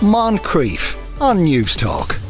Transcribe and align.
Moncrieff 0.00 0.94
on 1.22 1.38
Newstalk. 1.38 2.20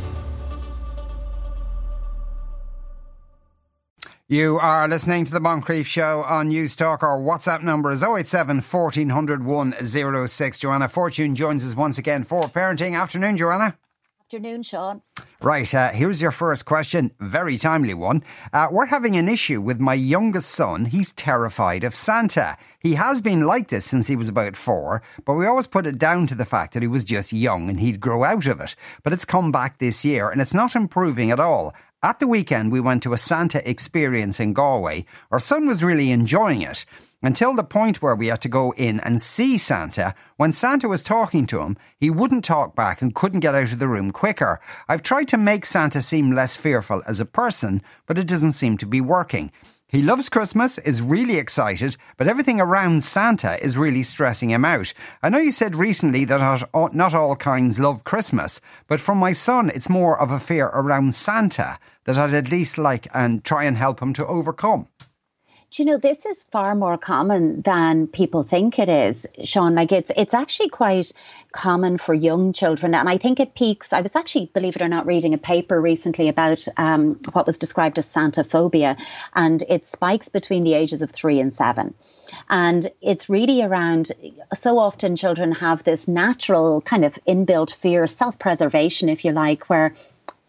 You 4.29 4.61
are 4.61 4.87
listening 4.87 5.25
to 5.25 5.33
the 5.33 5.41
Moncrieff 5.41 5.85
Show 5.85 6.23
on 6.23 6.49
Newstalk. 6.49 7.03
Our 7.03 7.19
WhatsApp 7.19 7.65
number 7.65 7.91
is 7.91 8.05
087 8.05 8.63
1400 8.63 9.45
106. 9.45 10.59
Joanna 10.61 10.89
Fortune 10.89 11.35
joins 11.35 11.67
us 11.67 11.75
once 11.75 11.99
again 11.99 12.23
for 12.23 12.45
parenting. 12.45 12.97
Afternoon, 12.97 13.37
Joanna. 13.37 13.77
Afternoon, 14.27 14.65
Sean. 14.65 15.03
Right, 15.41 15.73
uh, 15.73 15.91
here's 15.91 16.21
your 16.21 16.33
first 16.33 16.65
question. 16.65 17.13
Very 17.21 17.57
timely 17.57 17.95
one. 17.95 18.25
Uh, 18.53 18.67
we're 18.73 18.87
having 18.87 19.15
an 19.15 19.29
issue 19.29 19.61
with 19.61 19.79
my 19.79 19.95
youngest 19.95 20.51
son. 20.51 20.87
He's 20.87 21.13
terrified 21.13 21.85
of 21.85 21.95
Santa. 21.95 22.57
He 22.81 22.95
has 22.95 23.23
been 23.23 23.43
like 23.43 23.69
this 23.69 23.85
since 23.85 24.09
he 24.09 24.17
was 24.17 24.29
about 24.29 24.57
four, 24.57 25.01
but 25.25 25.35
we 25.35 25.47
always 25.47 25.69
put 25.69 25.87
it 25.87 25.97
down 25.97 26.27
to 26.27 26.35
the 26.35 26.45
fact 26.45 26.75
that 26.75 26.83
he 26.83 26.89
was 26.89 27.05
just 27.05 27.33
young 27.33 27.71
and 27.71 27.79
he'd 27.79 28.01
grow 28.01 28.25
out 28.25 28.49
of 28.49 28.61
it. 28.61 28.75
But 29.05 29.13
it's 29.13 29.25
come 29.25 29.53
back 29.53 29.79
this 29.79 30.05
year 30.05 30.29
and 30.29 30.41
it's 30.41 30.55
not 30.55 30.75
improving 30.75 31.31
at 31.31 31.39
all. 31.39 31.73
At 32.03 32.19
the 32.19 32.27
weekend, 32.27 32.73
we 32.73 32.81
went 32.81 33.05
to 33.05 33.13
a 33.13 33.19
Santa 33.19 33.69
experience 33.69 34.41
in 34.41 34.55
Galway. 34.55 35.07
Our 35.31 35.39
son 35.39 35.69
was 35.69 35.85
really 35.85 36.11
enjoying 36.11 36.63
it 36.63 36.85
until 37.23 37.55
the 37.55 37.65
point 37.65 38.03
where 38.03 38.15
we 38.15 38.29
had 38.29 38.41
to 38.43 38.49
go 38.49 38.73
in 38.73 39.01
and 39.01 39.21
see 39.21 39.59
Santa. 39.59 40.15
When 40.37 40.53
Santa 40.53 40.89
was 40.89 41.03
talking 41.03 41.47
to 41.47 41.61
him, 41.61 41.77
he 41.99 42.11
wouldn't 42.11 42.45
talk 42.45 42.77
back 42.77 43.01
and 43.03 43.15
couldn't 43.15 43.41
get 43.41 43.55
out 43.55 43.73
of 43.73 43.79
the 43.79 43.89
room 43.89 44.11
quicker. 44.11 44.61
I've 44.89 45.03
tried 45.03 45.29
to 45.29 45.39
make 45.39 45.65
Santa 45.65 46.03
seem 46.03 46.33
less 46.33 46.57
fearful 46.57 47.03
as 47.07 47.21
a 47.21 47.27
person, 47.27 47.83
but 48.07 48.19
it 48.19 48.29
doesn't 48.29 48.53
seem 48.53 48.77
to 48.79 48.87
be 48.87 49.01
working. 49.01 49.51
He 49.89 50.03
loves 50.03 50.29
Christmas, 50.29 50.79
is 50.79 51.01
really 51.01 51.37
excited, 51.37 51.97
but 52.17 52.27
everything 52.27 52.61
around 52.61 53.05
Santa 53.05 53.57
is 53.65 53.79
really 53.79 54.03
stressing 54.03 54.51
him 54.51 54.65
out. 54.65 54.93
I 55.23 55.29
know 55.29 55.39
you 55.39 55.53
said 55.53 55.77
recently 55.77 56.25
that 56.25 56.69
not 56.93 57.15
all, 57.15 57.37
kinds 57.37 57.79
love 57.79 58.03
Christmas, 58.03 58.61
but 58.89 59.01
from 59.01 59.19
my 59.19 59.33
son, 59.33 59.71
it's 59.73 59.89
more 59.89 60.21
of 60.21 60.33
a 60.33 60.41
fear 60.41 60.67
around 60.67 61.15
Santa 61.15 61.79
that 62.05 62.19
I'd 62.19 62.35
at 62.35 62.51
least 62.51 62.79
like 62.79 63.07
and 63.15 63.45
try 63.45 63.63
and 63.63 63.79
help 63.79 64.03
him 64.03 64.13
to 64.15 64.27
overcome. 64.27 64.89
You 65.79 65.85
know 65.85 65.99
this 65.99 66.25
is 66.25 66.43
far 66.43 66.75
more 66.75 66.97
common 66.97 67.61
than 67.61 68.07
people 68.07 68.43
think 68.43 68.79
it 68.79 68.89
is, 68.89 69.27
Sean? 69.45 69.75
Like 69.75 69.93
it's 69.93 70.11
it's 70.17 70.33
actually 70.33 70.71
quite 70.71 71.13
common 71.53 71.99
for 71.99 72.15
young 72.15 72.55
children, 72.55 72.95
and 72.95 73.07
I 73.07 73.19
think 73.19 73.41
it 73.41 73.55
peaks. 73.55 73.93
I 73.93 74.01
was 74.01 74.17
actually, 74.17 74.47
believe 74.55 74.77
it 74.77 74.81
or 74.81 74.89
not, 74.89 75.05
reading 75.05 75.35
a 75.35 75.39
paper 75.39 75.79
recently 75.79 76.29
about 76.29 76.67
um, 76.79 77.21
what 77.33 77.47
was 77.47 77.59
described 77.59 77.99
as 77.99 78.07
Santa 78.07 78.43
phobia, 78.43 78.97
and 79.35 79.63
it 79.69 79.87
spikes 79.87 80.31
between 80.31 80.65
the 80.65 80.73
ages 80.73 81.03
of 81.03 81.11
three 81.11 81.41
and 81.41 81.53
seven. 81.53 81.93
And 82.49 82.87
it's 83.03 83.29
really 83.29 83.63
around 83.63 84.13
so 84.55 84.79
often 84.79 85.17
children 85.17 85.53
have 85.53 85.85
this 85.85 86.09
natural 86.09 86.81
kind 86.81 87.05
of 87.05 87.19
inbuilt 87.29 87.75
fear, 87.75 88.07
self 88.07 88.39
preservation, 88.39 89.11
if 89.11 89.27
you 89.27 89.33
like, 89.33 89.69
where 89.69 89.95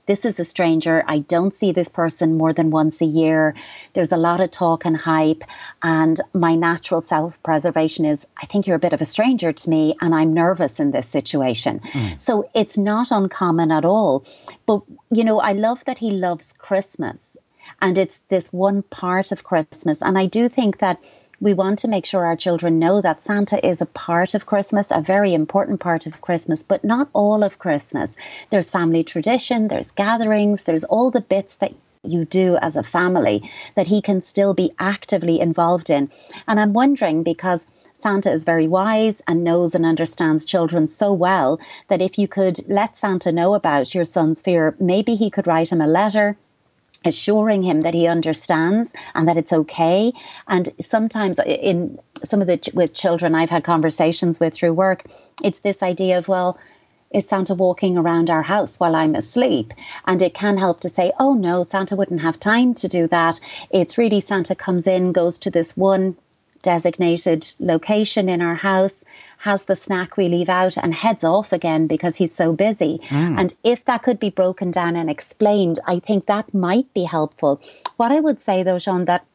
this 0.08 0.25
is 0.25 0.39
a 0.39 0.45
stranger. 0.45 1.03
I 1.08 1.19
don't 1.19 1.53
see 1.53 1.72
this 1.72 1.89
person 1.89 2.38
more 2.38 2.53
than 2.53 2.72
once 2.72 3.02
a 3.02 3.05
year. 3.05 3.53
There's 3.94 4.11
a 4.11 4.17
lot 4.17 4.39
of 4.39 4.52
talk 4.52 4.86
and 4.86 4.97
hype. 4.97 5.44
And 5.83 6.19
my 6.33 6.55
natural 6.55 7.02
self 7.02 7.41
preservation 7.44 8.05
is 8.05 8.27
I 8.41 8.45
think 8.45 8.66
you're 8.66 8.77
a 8.77 8.80
bit 8.80 8.94
of 8.94 9.02
a 9.02 9.05
stranger 9.05 9.52
to 9.53 9.69
me 9.69 9.95
and 10.02 10.16
I'm 10.16 10.33
nervous 10.33 10.80
in 10.80 10.91
this 10.91 11.08
situation. 11.08 11.81
Mm. 11.91 12.19
So 12.19 12.49
it's 12.55 12.77
not 12.77 13.11
uncommon 13.11 13.72
at 13.72 13.86
all. 13.86 14.25
But, 14.66 14.81
you 15.11 15.23
know, 15.23 15.39
I 15.39 15.52
love 15.53 15.83
that 15.86 15.99
he 15.99 16.11
loves 16.11 16.53
Christmas. 16.53 17.38
And 17.81 17.97
it's 17.97 18.19
this 18.30 18.52
one 18.52 18.81
part 18.83 19.31
of 19.31 19.44
Christmas. 19.44 20.02
And 20.02 20.17
I 20.17 20.25
do 20.25 20.49
think 20.49 20.80
that 20.80 20.99
we 21.39 21.53
want 21.53 21.80
to 21.80 21.88
make 21.88 22.05
sure 22.05 22.25
our 22.25 22.35
children 22.35 22.80
know 22.80 23.02
that 23.02 23.21
Santa 23.21 23.66
is 23.66 23.81
a 23.81 23.85
part 23.85 24.33
of 24.33 24.45
Christmas, 24.45 24.91
a 24.91 25.02
very 25.02 25.33
important 25.33 25.80
part 25.80 26.07
of 26.07 26.21
Christmas, 26.21 26.63
but 26.63 26.83
not 26.83 27.09
all 27.13 27.43
of 27.43 27.59
Christmas. 27.59 28.16
There's 28.49 28.69
family 28.69 29.03
tradition, 29.03 29.67
there's 29.67 29.91
gatherings, 29.91 30.63
there's 30.63 30.83
all 30.83 31.11
the 31.11 31.21
bits 31.21 31.58
that 31.58 31.73
you 32.03 32.25
do 32.25 32.58
as 32.58 32.75
a 32.75 32.83
family 32.83 33.49
that 33.75 33.87
he 33.87 34.02
can 34.02 34.21
still 34.21 34.53
be 34.53 34.71
actively 34.80 35.39
involved 35.39 35.89
in. 35.89 36.09
And 36.48 36.59
I'm 36.59 36.73
wondering 36.73 37.23
because 37.23 37.67
Santa 37.93 38.31
is 38.31 38.43
very 38.43 38.67
wise 38.67 39.21
and 39.27 39.43
knows 39.43 39.75
and 39.75 39.86
understands 39.86 40.45
children 40.45 40.87
so 40.87 41.14
well 41.14 41.59
that 41.87 42.02
if 42.02 42.17
you 42.17 42.27
could 42.27 42.67
let 42.69 42.98
Santa 42.98 43.31
know 43.31 43.54
about 43.54 43.93
your 43.93 44.05
son's 44.05 44.42
fear, 44.42 44.75
maybe 44.80 45.15
he 45.15 45.30
could 45.30 45.48
write 45.48 45.71
him 45.71 45.81
a 45.81 45.87
letter 45.87 46.37
assuring 47.05 47.63
him 47.63 47.81
that 47.81 47.93
he 47.93 48.08
understands 48.08 48.93
and 49.13 49.27
that 49.27 49.37
it's 49.37 49.53
okay 49.53 50.11
and 50.47 50.69
sometimes 50.81 51.39
in 51.45 51.99
some 52.23 52.41
of 52.41 52.47
the 52.47 52.59
with 52.73 52.93
children 52.93 53.35
I've 53.35 53.49
had 53.49 53.63
conversations 53.63 54.39
with 54.39 54.53
through 54.53 54.73
work 54.73 55.03
it's 55.43 55.59
this 55.59 55.83
idea 55.83 56.17
of 56.17 56.27
well 56.27 56.57
is 57.11 57.27
Santa 57.27 57.55
walking 57.55 57.97
around 57.97 58.30
our 58.30 58.41
house 58.41 58.80
while 58.80 58.93
I'm 58.93 59.15
asleep? 59.15 59.73
And 60.05 60.21
it 60.21 60.33
can 60.33 60.57
help 60.57 60.81
to 60.81 60.89
say, 60.89 61.13
oh 61.17 61.33
no, 61.33 61.63
Santa 61.63 61.95
wouldn't 61.95 62.21
have 62.21 62.39
time 62.39 62.73
to 62.75 62.89
do 62.89 63.07
that. 63.07 63.39
It's 63.69 63.97
really 63.97 64.19
Santa 64.19 64.55
comes 64.55 64.87
in, 64.87 65.13
goes 65.13 65.39
to 65.39 65.49
this 65.49 65.77
one 65.77 66.17
designated 66.63 67.47
location 67.59 68.27
in 68.27 68.41
our 68.41 68.55
house, 68.55 69.05
has 69.37 69.64
the 69.64 69.75
snack 69.75 70.17
we 70.17 70.27
leave 70.27 70.49
out, 70.49 70.77
and 70.77 70.93
heads 70.93 71.23
off 71.23 71.53
again 71.53 71.87
because 71.87 72.15
he's 72.15 72.33
so 72.33 72.53
busy. 72.53 72.99
Mm. 73.09 73.39
And 73.39 73.53
if 73.64 73.86
that 73.86 74.03
could 74.03 74.20
be 74.20 74.30
broken 74.30 74.71
down 74.71 74.95
and 74.95 75.09
explained, 75.09 75.80
I 75.86 75.99
think 75.99 76.25
that 76.25 76.53
might 76.53 76.93
be 76.93 77.03
helpful. 77.03 77.61
What 77.98 78.11
I 78.11 78.20
would 78.20 78.42
say, 78.42 78.64
though, 78.64 78.80
Sean, 78.80 79.05
that 79.05 79.25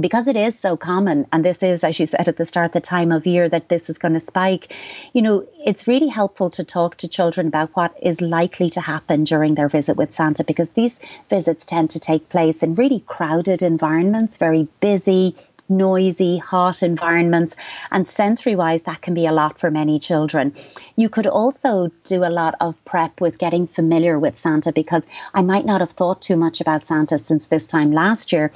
because 0.00 0.26
it 0.26 0.36
is 0.36 0.58
so 0.58 0.76
common, 0.76 1.26
and 1.32 1.44
this 1.44 1.62
is, 1.62 1.84
as 1.84 1.98
you 1.98 2.06
said 2.06 2.28
at 2.28 2.36
the 2.36 2.44
start, 2.44 2.72
the 2.72 2.80
time 2.80 3.12
of 3.12 3.26
year 3.26 3.48
that 3.48 3.68
this 3.68 3.90
is 3.90 3.98
going 3.98 4.14
to 4.14 4.20
spike, 4.20 4.74
you 5.12 5.22
know, 5.22 5.46
it's 5.64 5.86
really 5.86 6.08
helpful 6.08 6.50
to 6.50 6.64
talk 6.64 6.96
to 6.96 7.08
children 7.08 7.46
about 7.46 7.70
what 7.74 7.94
is 8.00 8.20
likely 8.20 8.70
to 8.70 8.80
happen 8.80 9.24
during 9.24 9.54
their 9.54 9.68
visit 9.68 9.96
with 9.96 10.12
Santa 10.12 10.44
because 10.44 10.70
these 10.70 10.98
visits 11.28 11.66
tend 11.66 11.90
to 11.90 12.00
take 12.00 12.28
place 12.28 12.62
in 12.62 12.74
really 12.74 13.00
crowded 13.00 13.62
environments, 13.62 14.38
very 14.38 14.66
busy, 14.80 15.36
noisy, 15.68 16.38
hot 16.38 16.82
environments. 16.82 17.56
And 17.90 18.06
sensory 18.06 18.56
wise, 18.56 18.84
that 18.84 19.02
can 19.02 19.14
be 19.14 19.26
a 19.26 19.32
lot 19.32 19.58
for 19.58 19.70
many 19.70 19.98
children. 19.98 20.54
You 20.96 21.08
could 21.08 21.26
also 21.26 21.90
do 22.04 22.24
a 22.24 22.30
lot 22.30 22.54
of 22.60 22.82
prep 22.84 23.20
with 23.20 23.38
getting 23.38 23.66
familiar 23.66 24.18
with 24.18 24.38
Santa 24.38 24.72
because 24.72 25.06
I 25.34 25.42
might 25.42 25.64
not 25.64 25.80
have 25.80 25.92
thought 25.92 26.22
too 26.22 26.36
much 26.36 26.60
about 26.60 26.86
Santa 26.86 27.18
since 27.18 27.46
this 27.46 27.66
time 27.66 27.92
last 27.92 28.32
year. 28.32 28.52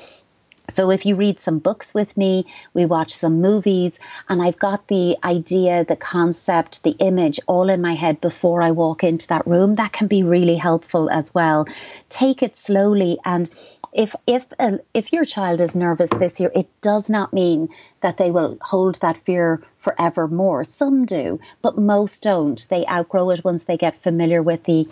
So 0.68 0.90
if 0.90 1.06
you 1.06 1.14
read 1.14 1.40
some 1.40 1.58
books 1.58 1.94
with 1.94 2.16
me, 2.16 2.46
we 2.74 2.86
watch 2.86 3.14
some 3.14 3.40
movies, 3.40 3.98
and 4.28 4.42
I've 4.42 4.58
got 4.58 4.88
the 4.88 5.16
idea, 5.24 5.84
the 5.84 5.96
concept, 5.96 6.82
the 6.82 6.96
image 6.98 7.40
all 7.46 7.68
in 7.68 7.80
my 7.80 7.94
head 7.94 8.20
before 8.20 8.62
I 8.62 8.72
walk 8.72 9.04
into 9.04 9.28
that 9.28 9.46
room, 9.46 9.74
that 9.74 9.92
can 9.92 10.06
be 10.06 10.22
really 10.22 10.56
helpful 10.56 11.08
as 11.10 11.34
well. 11.34 11.66
Take 12.08 12.42
it 12.42 12.56
slowly 12.56 13.18
and 13.24 13.50
if 13.96 14.14
if 14.26 14.46
uh, 14.58 14.76
if 14.92 15.12
your 15.12 15.24
child 15.24 15.60
is 15.62 15.74
nervous 15.74 16.10
this 16.10 16.38
year, 16.38 16.52
it 16.54 16.68
does 16.82 17.08
not 17.08 17.32
mean 17.32 17.70
that 18.02 18.18
they 18.18 18.30
will 18.30 18.58
hold 18.60 18.96
that 18.96 19.16
fear 19.16 19.62
forevermore. 19.78 20.64
Some 20.64 21.06
do, 21.06 21.40
but 21.62 21.78
most 21.78 22.22
don't. 22.22 22.60
They 22.68 22.84
outgrow 22.86 23.30
it 23.30 23.42
once 23.42 23.64
they 23.64 23.78
get 23.78 23.94
familiar 23.94 24.42
with 24.42 24.64
the 24.64 24.86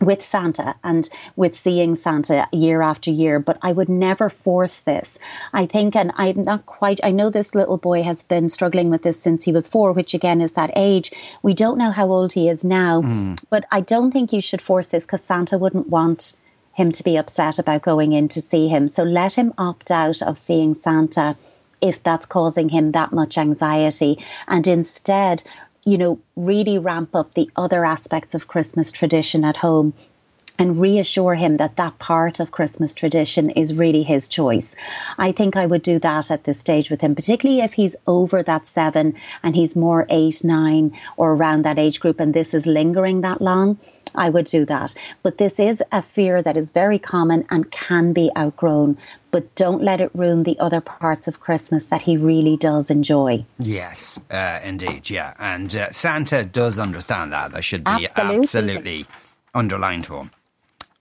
with 0.00 0.24
Santa 0.24 0.74
and 0.82 1.08
with 1.36 1.54
seeing 1.54 1.94
Santa 1.94 2.48
year 2.52 2.82
after 2.82 3.10
year, 3.10 3.38
but 3.38 3.58
I 3.62 3.72
would 3.72 3.88
never 3.88 4.28
force 4.28 4.80
this. 4.80 5.18
I 5.52 5.66
think, 5.66 5.96
and 5.96 6.12
I'm 6.16 6.42
not 6.42 6.66
quite, 6.66 7.00
I 7.02 7.10
know 7.10 7.30
this 7.30 7.54
little 7.54 7.76
boy 7.76 8.02
has 8.02 8.22
been 8.24 8.48
struggling 8.48 8.90
with 8.90 9.02
this 9.02 9.20
since 9.20 9.44
he 9.44 9.52
was 9.52 9.68
four, 9.68 9.92
which 9.92 10.14
again 10.14 10.40
is 10.40 10.52
that 10.52 10.72
age. 10.76 11.12
We 11.42 11.54
don't 11.54 11.78
know 11.78 11.90
how 11.90 12.10
old 12.10 12.32
he 12.32 12.48
is 12.48 12.64
now, 12.64 13.02
mm. 13.02 13.42
but 13.50 13.64
I 13.70 13.80
don't 13.80 14.10
think 14.10 14.32
you 14.32 14.40
should 14.40 14.62
force 14.62 14.88
this 14.88 15.04
because 15.04 15.24
Santa 15.24 15.58
wouldn't 15.58 15.88
want 15.88 16.36
him 16.72 16.90
to 16.92 17.04
be 17.04 17.16
upset 17.16 17.58
about 17.58 17.82
going 17.82 18.12
in 18.12 18.28
to 18.28 18.40
see 18.40 18.68
him. 18.68 18.88
So 18.88 19.04
let 19.04 19.34
him 19.34 19.54
opt 19.56 19.90
out 19.90 20.22
of 20.22 20.38
seeing 20.38 20.74
Santa 20.74 21.36
if 21.80 22.02
that's 22.02 22.26
causing 22.26 22.68
him 22.68 22.92
that 22.92 23.12
much 23.12 23.36
anxiety 23.36 24.24
and 24.48 24.66
instead 24.66 25.42
you 25.84 25.98
know 25.98 26.18
really 26.36 26.78
ramp 26.78 27.14
up 27.14 27.34
the 27.34 27.50
other 27.56 27.84
aspects 27.84 28.34
of 28.34 28.48
christmas 28.48 28.92
tradition 28.92 29.44
at 29.44 29.56
home 29.56 29.92
and 30.58 30.80
reassure 30.80 31.34
him 31.34 31.56
that 31.56 31.76
that 31.76 31.98
part 31.98 32.40
of 32.40 32.50
Christmas 32.50 32.94
tradition 32.94 33.50
is 33.50 33.74
really 33.74 34.02
his 34.02 34.28
choice. 34.28 34.74
I 35.18 35.32
think 35.32 35.56
I 35.56 35.66
would 35.66 35.82
do 35.82 35.98
that 35.98 36.30
at 36.30 36.44
this 36.44 36.60
stage 36.60 36.90
with 36.90 37.00
him, 37.00 37.14
particularly 37.14 37.62
if 37.62 37.72
he's 37.72 37.96
over 38.06 38.42
that 38.42 38.66
seven 38.66 39.14
and 39.42 39.56
he's 39.56 39.76
more 39.76 40.06
eight, 40.08 40.44
nine, 40.44 40.96
or 41.16 41.32
around 41.32 41.64
that 41.64 41.78
age 41.78 42.00
group, 42.00 42.20
and 42.20 42.32
this 42.32 42.54
is 42.54 42.66
lingering 42.66 43.22
that 43.22 43.40
long. 43.40 43.78
I 44.14 44.30
would 44.30 44.46
do 44.46 44.64
that. 44.66 44.94
But 45.22 45.38
this 45.38 45.58
is 45.58 45.82
a 45.90 46.00
fear 46.00 46.40
that 46.42 46.56
is 46.56 46.70
very 46.70 46.98
common 46.98 47.46
and 47.50 47.70
can 47.70 48.12
be 48.12 48.30
outgrown. 48.36 48.96
But 49.32 49.52
don't 49.56 49.82
let 49.82 50.00
it 50.00 50.12
ruin 50.14 50.44
the 50.44 50.58
other 50.60 50.80
parts 50.80 51.26
of 51.26 51.40
Christmas 51.40 51.86
that 51.86 52.02
he 52.02 52.16
really 52.16 52.56
does 52.56 52.90
enjoy. 52.90 53.44
Yes, 53.58 54.20
uh, 54.30 54.60
indeed, 54.62 55.10
yeah. 55.10 55.34
And 55.40 55.74
uh, 55.74 55.90
Santa 55.90 56.44
does 56.44 56.78
understand 56.78 57.32
that. 57.32 57.50
That 57.52 57.64
should 57.64 57.82
be 57.82 57.90
absolutely, 57.90 58.38
absolutely 58.38 59.06
underlined 59.52 60.04
to 60.04 60.18
him. 60.18 60.30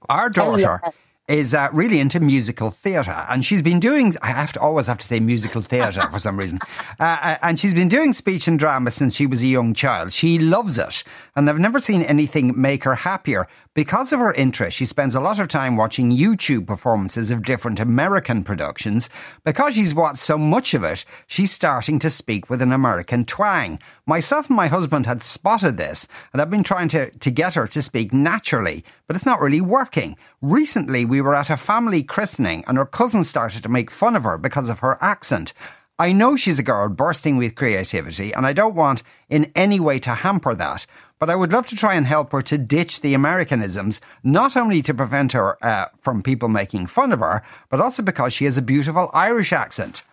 Our 0.10 0.30
daughter. 0.30 0.82
Oh, 0.84 0.88
yeah 0.88 0.92
is 1.28 1.54
uh, 1.54 1.70
really 1.72 2.00
into 2.00 2.20
musical 2.20 2.70
theatre, 2.70 3.26
and 3.30 3.46
she's 3.46 3.62
been 3.62 3.80
doing. 3.80 4.14
I 4.22 4.28
have 4.28 4.52
to 4.54 4.60
always 4.60 4.88
have 4.88 4.98
to 4.98 5.08
say 5.08 5.20
musical 5.20 5.62
theatre 5.62 6.02
for 6.12 6.20
some 6.20 6.38
reason, 6.38 6.60
uh, 7.00 7.18
uh, 7.22 7.38
and 7.42 7.60
she's 7.60 7.74
been 7.74 7.88
doing 7.88 8.12
speech 8.12 8.48
and 8.48 8.60
drama 8.60 8.92
since 8.92 9.16
she 9.16 9.26
was 9.26 9.42
a 9.42 9.48
young 9.48 9.74
child. 9.74 10.12
She 10.12 10.38
loves 10.38 10.78
it, 10.78 11.04
and 11.36 11.50
I've 11.50 11.60
never 11.60 11.80
seen 11.80 12.02
anything 12.02 12.60
make 12.60 12.84
her 12.84 12.96
happier. 12.96 13.48
Because 13.75 14.14
of 14.14 14.20
her 14.20 14.34
interest, 14.34 14.78
she 14.78 14.86
spends 14.86 15.16
a 15.16 15.20
lot 15.20 15.40
of 15.40 15.48
time 15.48 15.75
watching 15.75 16.12
YouTube 16.12 16.68
performances 16.68 17.31
of 17.31 17.42
different 17.42 17.80
American 17.80 18.44
productions. 18.44 19.10
Because 19.44 19.74
she's 19.74 19.96
watched 19.96 20.20
so 20.20 20.38
much 20.38 20.75
of 20.75 20.84
it, 20.84 21.04
she's 21.25 21.52
starting 21.52 21.98
to 21.98 22.12
speak 22.12 22.52
with 22.52 22.62
an 22.62 22.72
American 22.72 23.25
twang. 23.25 23.80
Myself 24.06 24.48
and 24.48 24.56
my 24.56 24.68
husband 24.68 25.08
had 25.08 25.24
spotted 25.24 25.78
this, 25.78 26.08
and 26.31 26.40
I've 26.40 26.52
been 26.52 26.62
trying 26.62 26.88
to, 26.90 27.10
to 27.10 27.31
get 27.31 27.56
her 27.56 27.66
to 27.66 27.81
speak 27.81 28.14
naturally, 28.14 28.86
but 29.08 29.16
it's 29.16 29.25
not 29.25 29.42
really 29.42 29.62
working. 29.62 30.18
Recently, 30.40 31.04
we 31.04 31.20
were 31.20 31.34
at 31.34 31.50
a 31.50 31.58
family 31.58 32.04
christening, 32.04 32.64
and 32.68 32.78
her 32.78 32.86
cousin 32.86 33.24
started 33.24 33.64
to 33.64 33.70
make 33.70 33.90
fun 33.90 34.16
of 34.16 34.24
her 34.24 34.38
because 34.38 34.70
of 34.70 34.80
her 34.80 35.00
accent. 35.02 35.52
I 36.00 36.12
know 36.12 36.36
she's 36.36 36.60
a 36.60 36.63
girl 36.63 36.90
bursting 36.90 37.38
with 37.38 37.56
creativity, 37.56 38.34
and 38.34 38.45
I 38.45 38.54
don't 38.54 38.75
want 38.75 39.04
in 39.30 39.51
any 39.56 39.80
way 39.80 40.00
to 40.00 40.12
hamper 40.12 40.56
that 40.56 40.86
but 41.24 41.30
I 41.30 41.38
would 41.38 41.54
love 41.54 41.68
to 41.68 41.75
try 41.78 41.94
and 41.94 42.06
help 42.06 42.34
her 42.34 42.42
to 42.42 42.57
ditch 42.57 43.00
the 43.00 43.13
Americanisms, 43.13 44.01
not 44.25 44.57
only 44.57 44.81
to 44.81 44.94
prevent 44.94 45.31
her 45.31 45.57
uh, 45.63 45.86
from 46.01 46.22
people 46.22 46.50
making 46.50 46.88
fun 46.88 47.13
of 47.13 47.22
her, 47.22 47.44
but 47.69 47.80
also 47.80 48.04
because 48.04 48.34
she 48.34 48.44
has 48.44 48.57
a 48.57 48.62
beautiful 48.62 49.10
Irish 49.13 49.54
accent. 49.54 50.04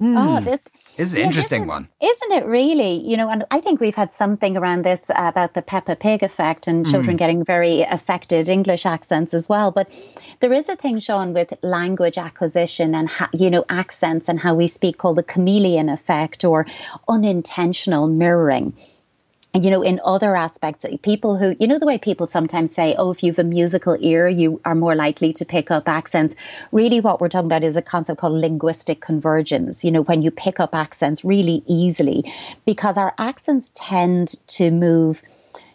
Mm. 0.00 0.14
Oh, 0.18 0.40
this 0.44 0.60
is 0.98 1.14
an 1.14 1.20
yeah, 1.20 1.24
interesting 1.24 1.62
is, 1.62 1.68
one. 1.68 1.88
Isn't 2.02 2.32
it 2.32 2.44
really? 2.44 3.00
You 3.08 3.16
know, 3.16 3.30
and 3.30 3.46
I 3.50 3.60
think 3.60 3.80
we've 3.80 3.94
had 3.94 4.12
something 4.12 4.54
around 4.56 4.84
this 4.84 5.08
uh, 5.08 5.14
about 5.16 5.54
the 5.54 5.62
Peppa 5.62 5.96
Pig 5.96 6.22
effect 6.22 6.66
and 6.66 6.86
children 6.86 7.16
mm. 7.16 7.18
getting 7.18 7.44
very 7.44 7.80
affected 7.80 8.50
English 8.50 8.84
accents 8.84 9.32
as 9.32 9.48
well. 9.48 9.70
But 9.70 9.90
there 10.40 10.52
is 10.52 10.68
a 10.68 10.76
thing, 10.76 11.00
Sean, 11.00 11.32
with 11.32 11.54
language 11.62 12.18
acquisition 12.18 12.94
and, 12.94 13.08
ha- 13.08 13.30
you 13.32 13.48
know, 13.48 13.64
accents 13.70 14.28
and 14.28 14.38
how 14.38 14.54
we 14.54 14.68
speak 14.68 14.98
called 14.98 15.16
the 15.16 15.22
chameleon 15.22 15.88
effect 15.88 16.44
or 16.44 16.66
unintentional 17.08 18.06
mirroring 18.06 18.74
you 19.64 19.70
know, 19.70 19.82
in 19.82 20.00
other 20.04 20.36
aspects, 20.36 20.84
uh, 20.84 20.96
people 21.02 21.36
who, 21.36 21.56
you 21.60 21.66
know, 21.66 21.78
the 21.78 21.86
way 21.86 21.98
people 21.98 22.26
sometimes 22.26 22.74
say, 22.74 22.94
oh, 22.96 23.10
if 23.12 23.22
you 23.22 23.32
have 23.32 23.38
a 23.38 23.44
musical 23.44 23.96
ear, 24.00 24.28
you 24.28 24.60
are 24.64 24.74
more 24.74 24.94
likely 24.94 25.32
to 25.34 25.44
pick 25.44 25.70
up 25.70 25.88
accents. 25.88 26.34
Really, 26.72 27.00
what 27.00 27.20
we're 27.20 27.28
talking 27.28 27.46
about 27.46 27.64
is 27.64 27.76
a 27.76 27.82
concept 27.82 28.20
called 28.20 28.34
linguistic 28.34 29.00
convergence, 29.00 29.84
you 29.84 29.90
know, 29.90 30.02
when 30.02 30.22
you 30.22 30.30
pick 30.30 30.60
up 30.60 30.74
accents 30.74 31.24
really 31.24 31.62
easily, 31.66 32.32
because 32.64 32.96
our 32.98 33.14
accents 33.18 33.70
tend 33.74 34.28
to 34.48 34.70
move 34.70 35.22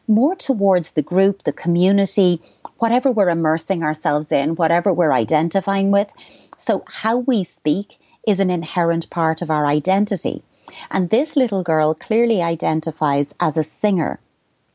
more 0.08 0.36
towards 0.36 0.92
the 0.92 1.02
group, 1.02 1.44
the 1.44 1.54
community, 1.54 2.42
whatever 2.78 3.12
we're 3.12 3.30
immersing 3.30 3.84
ourselves 3.84 4.32
in, 4.32 4.56
whatever 4.56 4.92
we're 4.92 5.14
identifying 5.14 5.92
with. 5.92 6.10
So, 6.58 6.84
how 6.88 7.18
we 7.18 7.44
speak 7.44 7.98
is 8.28 8.40
an 8.40 8.52
inherent 8.52 9.10
part 9.10 9.42
of 9.42 9.50
our 9.50 9.66
identity. 9.66 10.44
And 10.90 11.10
this 11.10 11.36
little 11.36 11.64
girl 11.64 11.94
clearly 11.94 12.42
identifies 12.42 13.34
as 13.40 13.58
a 13.58 13.64
singer. 13.64 14.20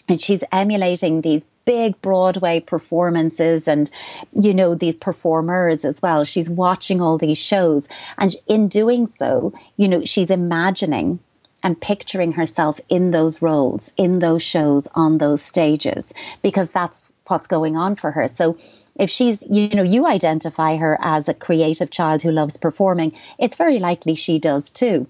And 0.09 0.21
she's 0.21 0.45
emulating 0.53 1.21
these 1.21 1.45
big 1.65 2.01
Broadway 2.01 2.61
performances 2.61 3.67
and, 3.67 3.91
you 4.33 4.55
know, 4.55 4.75
these 4.75 4.97
performers 4.97 5.85
as 5.85 6.01
well. 6.01 6.25
She's 6.25 6.49
watching 6.49 7.01
all 7.01 7.19
these 7.19 7.39
shows. 7.39 7.89
And 8.17 8.35
in 8.47 8.69
doing 8.69 9.09
so, 9.09 9.53
you 9.77 9.89
know, 9.89 10.05
she's 10.05 10.31
imagining 10.31 11.19
and 11.63 11.81
picturing 11.81 12.33
herself 12.33 12.81
in 12.89 13.11
those 13.11 13.43
roles, 13.43 13.93
in 13.97 14.21
those 14.21 14.43
shows, 14.43 14.87
on 14.95 15.19
those 15.19 15.43
stages, 15.43 16.15
because 16.41 16.71
that's 16.71 17.11
what's 17.27 17.49
going 17.49 17.77
on 17.77 17.97
for 17.97 18.13
her. 18.13 18.29
So 18.29 18.57
if 18.95 19.11
she's, 19.11 19.43
you 19.51 19.69
know, 19.71 19.83
you 19.83 20.07
identify 20.07 20.77
her 20.77 20.97
as 21.01 21.29
a 21.29 21.35
creative 21.35 21.91
child 21.91 22.23
who 22.23 22.31
loves 22.31 22.57
performing, 22.57 23.13
it's 23.39 23.57
very 23.57 23.81
likely 23.81 24.15
she 24.15 24.39
does 24.39 24.71
too. 24.71 25.09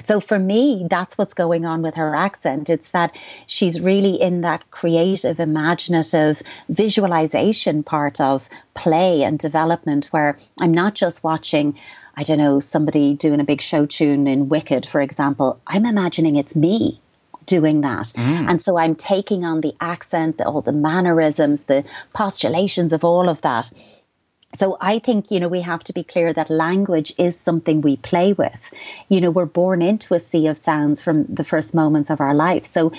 So 0.00 0.20
for 0.20 0.38
me, 0.38 0.86
that's 0.88 1.16
what's 1.16 1.34
going 1.34 1.66
on 1.66 1.82
with 1.82 1.94
her 1.94 2.14
accent. 2.14 2.70
It's 2.70 2.90
that 2.90 3.16
she's 3.46 3.80
really 3.80 4.20
in 4.20 4.42
that 4.42 4.70
creative, 4.70 5.40
imaginative 5.40 6.42
visualization 6.68 7.82
part 7.82 8.20
of 8.20 8.48
play 8.74 9.22
and 9.22 9.38
development 9.38 10.06
where 10.06 10.38
I'm 10.60 10.72
not 10.72 10.94
just 10.94 11.22
watching, 11.22 11.78
I 12.16 12.22
don't 12.22 12.38
know, 12.38 12.60
somebody 12.60 13.14
doing 13.14 13.40
a 13.40 13.44
big 13.44 13.60
show 13.60 13.86
tune 13.86 14.26
in 14.26 14.48
Wicked, 14.48 14.86
for 14.86 15.00
example. 15.00 15.60
I'm 15.66 15.86
imagining 15.86 16.36
it's 16.36 16.56
me 16.56 17.00
doing 17.46 17.80
that. 17.80 18.06
Mm. 18.06 18.48
And 18.48 18.62
so 18.62 18.78
I'm 18.78 18.94
taking 18.94 19.44
on 19.44 19.60
the 19.60 19.74
accent, 19.80 20.40
all 20.40 20.62
the 20.62 20.72
mannerisms, 20.72 21.64
the 21.64 21.84
postulations 22.12 22.92
of 22.92 23.04
all 23.04 23.28
of 23.28 23.40
that 23.40 23.72
so 24.54 24.76
I 24.80 24.98
think, 24.98 25.30
you 25.30 25.40
know, 25.40 25.48
we 25.48 25.60
have 25.60 25.84
to 25.84 25.92
be 25.92 26.02
clear 26.02 26.32
that 26.32 26.50
language 26.50 27.14
is 27.18 27.38
something 27.38 27.80
we 27.80 27.96
play 27.96 28.32
with. 28.32 28.72
You 29.08 29.20
know, 29.20 29.30
we're 29.30 29.46
born 29.46 29.80
into 29.80 30.14
a 30.14 30.20
sea 30.20 30.48
of 30.48 30.58
sounds 30.58 31.02
from 31.02 31.24
the 31.26 31.44
first 31.44 31.74
moments 31.74 32.10
of 32.10 32.20
our 32.20 32.34
life. 32.34 32.66
So 32.66 32.92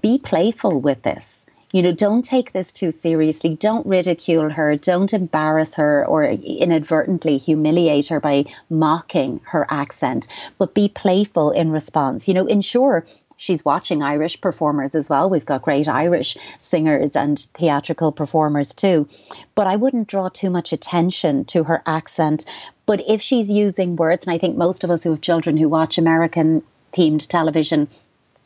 be 0.00 0.18
playful 0.18 0.80
with 0.80 1.02
this. 1.02 1.46
You 1.72 1.82
know, 1.82 1.92
don't 1.92 2.24
take 2.24 2.52
this 2.52 2.72
too 2.72 2.90
seriously. 2.90 3.54
Don't 3.54 3.86
ridicule 3.86 4.48
her. 4.48 4.76
Don't 4.76 5.12
embarrass 5.12 5.74
her 5.74 6.06
or 6.06 6.24
inadvertently 6.24 7.36
humiliate 7.36 8.08
her 8.08 8.20
by 8.20 8.46
mocking 8.70 9.40
her 9.44 9.66
accent, 9.68 10.28
but 10.56 10.72
be 10.72 10.88
playful 10.88 11.50
in 11.50 11.70
response. 11.70 12.26
You 12.26 12.34
know, 12.34 12.46
ensure 12.46 13.04
she's 13.38 13.64
watching 13.64 14.02
Irish 14.02 14.40
performers 14.40 14.94
as 14.94 15.08
well. 15.08 15.30
We've 15.30 15.46
got 15.46 15.62
great 15.62 15.88
Irish 15.88 16.36
singers 16.58 17.16
and 17.16 17.38
theatrical 17.54 18.12
performers 18.12 18.74
too. 18.74 19.08
But 19.54 19.66
I 19.66 19.76
wouldn't 19.76 20.08
draw 20.08 20.28
too 20.28 20.50
much 20.50 20.72
attention 20.72 21.46
to 21.46 21.64
her 21.64 21.82
accent. 21.86 22.44
But 22.84 23.00
if 23.08 23.22
she's 23.22 23.50
using 23.50 23.96
words, 23.96 24.26
and 24.26 24.34
I 24.34 24.38
think 24.38 24.56
most 24.56 24.84
of 24.84 24.90
us 24.90 25.04
who 25.04 25.10
have 25.10 25.20
children 25.20 25.56
who 25.56 25.68
watch 25.68 25.96
American 25.98 26.62
themed 26.92 27.26
television 27.28 27.88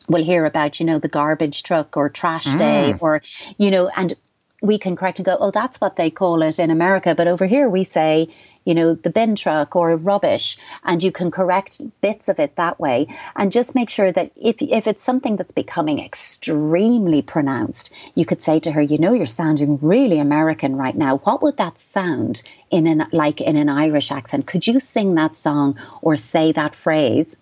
will 0.07 0.23
hear 0.23 0.45
about, 0.45 0.79
you 0.79 0.85
know, 0.85 0.99
the 0.99 1.07
garbage 1.07 1.63
truck 1.63 1.97
or 1.97 2.09
trash 2.09 2.45
day 2.45 2.93
mm. 2.93 3.01
or, 3.01 3.21
you 3.57 3.71
know, 3.71 3.87
and 3.87 4.13
we 4.61 4.77
can 4.77 4.95
correct 4.95 5.19
and 5.19 5.25
go, 5.25 5.37
oh, 5.39 5.51
that's 5.51 5.81
what 5.81 5.95
they 5.95 6.11
call 6.11 6.41
it 6.43 6.59
in 6.59 6.69
America. 6.69 7.15
But 7.15 7.27
over 7.27 7.45
here 7.45 7.67
we 7.67 7.83
say, 7.83 8.29
you 8.65 8.73
know, 8.73 8.95
the 8.95 9.09
bin 9.09 9.35
truck 9.35 9.75
or 9.75 9.95
rubbish, 9.95 10.57
and 10.83 11.01
you 11.03 11.11
can 11.11 11.31
correct 11.31 11.81
bits 12.01 12.29
of 12.29 12.39
it 12.39 12.55
that 12.55 12.79
way. 12.79 13.07
And 13.35 13.51
just 13.51 13.75
make 13.75 13.89
sure 13.89 14.11
that 14.11 14.31
if, 14.35 14.61
if 14.61 14.87
it's 14.87 15.03
something 15.03 15.35
that's 15.35 15.51
becoming 15.51 15.99
extremely 15.99 17.21
pronounced, 17.21 17.91
you 18.15 18.25
could 18.25 18.41
say 18.41 18.59
to 18.61 18.71
her, 18.71 18.81
you 18.81 18.97
know, 18.97 19.13
you're 19.13 19.27
sounding 19.27 19.79
really 19.81 20.19
American 20.19 20.75
right 20.75 20.95
now. 20.95 21.17
What 21.17 21.41
would 21.41 21.57
that 21.57 21.79
sound 21.79 22.41
in 22.71 22.87
an, 22.87 23.07
like 23.11 23.41
in 23.41 23.57
an 23.57 23.69
Irish 23.69 24.11
accent? 24.11 24.47
Could 24.47 24.65
you 24.65 24.79
sing 24.79 25.15
that 25.15 25.35
song 25.35 25.79
or 26.01 26.15
say 26.15 26.51
that 26.51 26.75
phrase? 26.75 27.37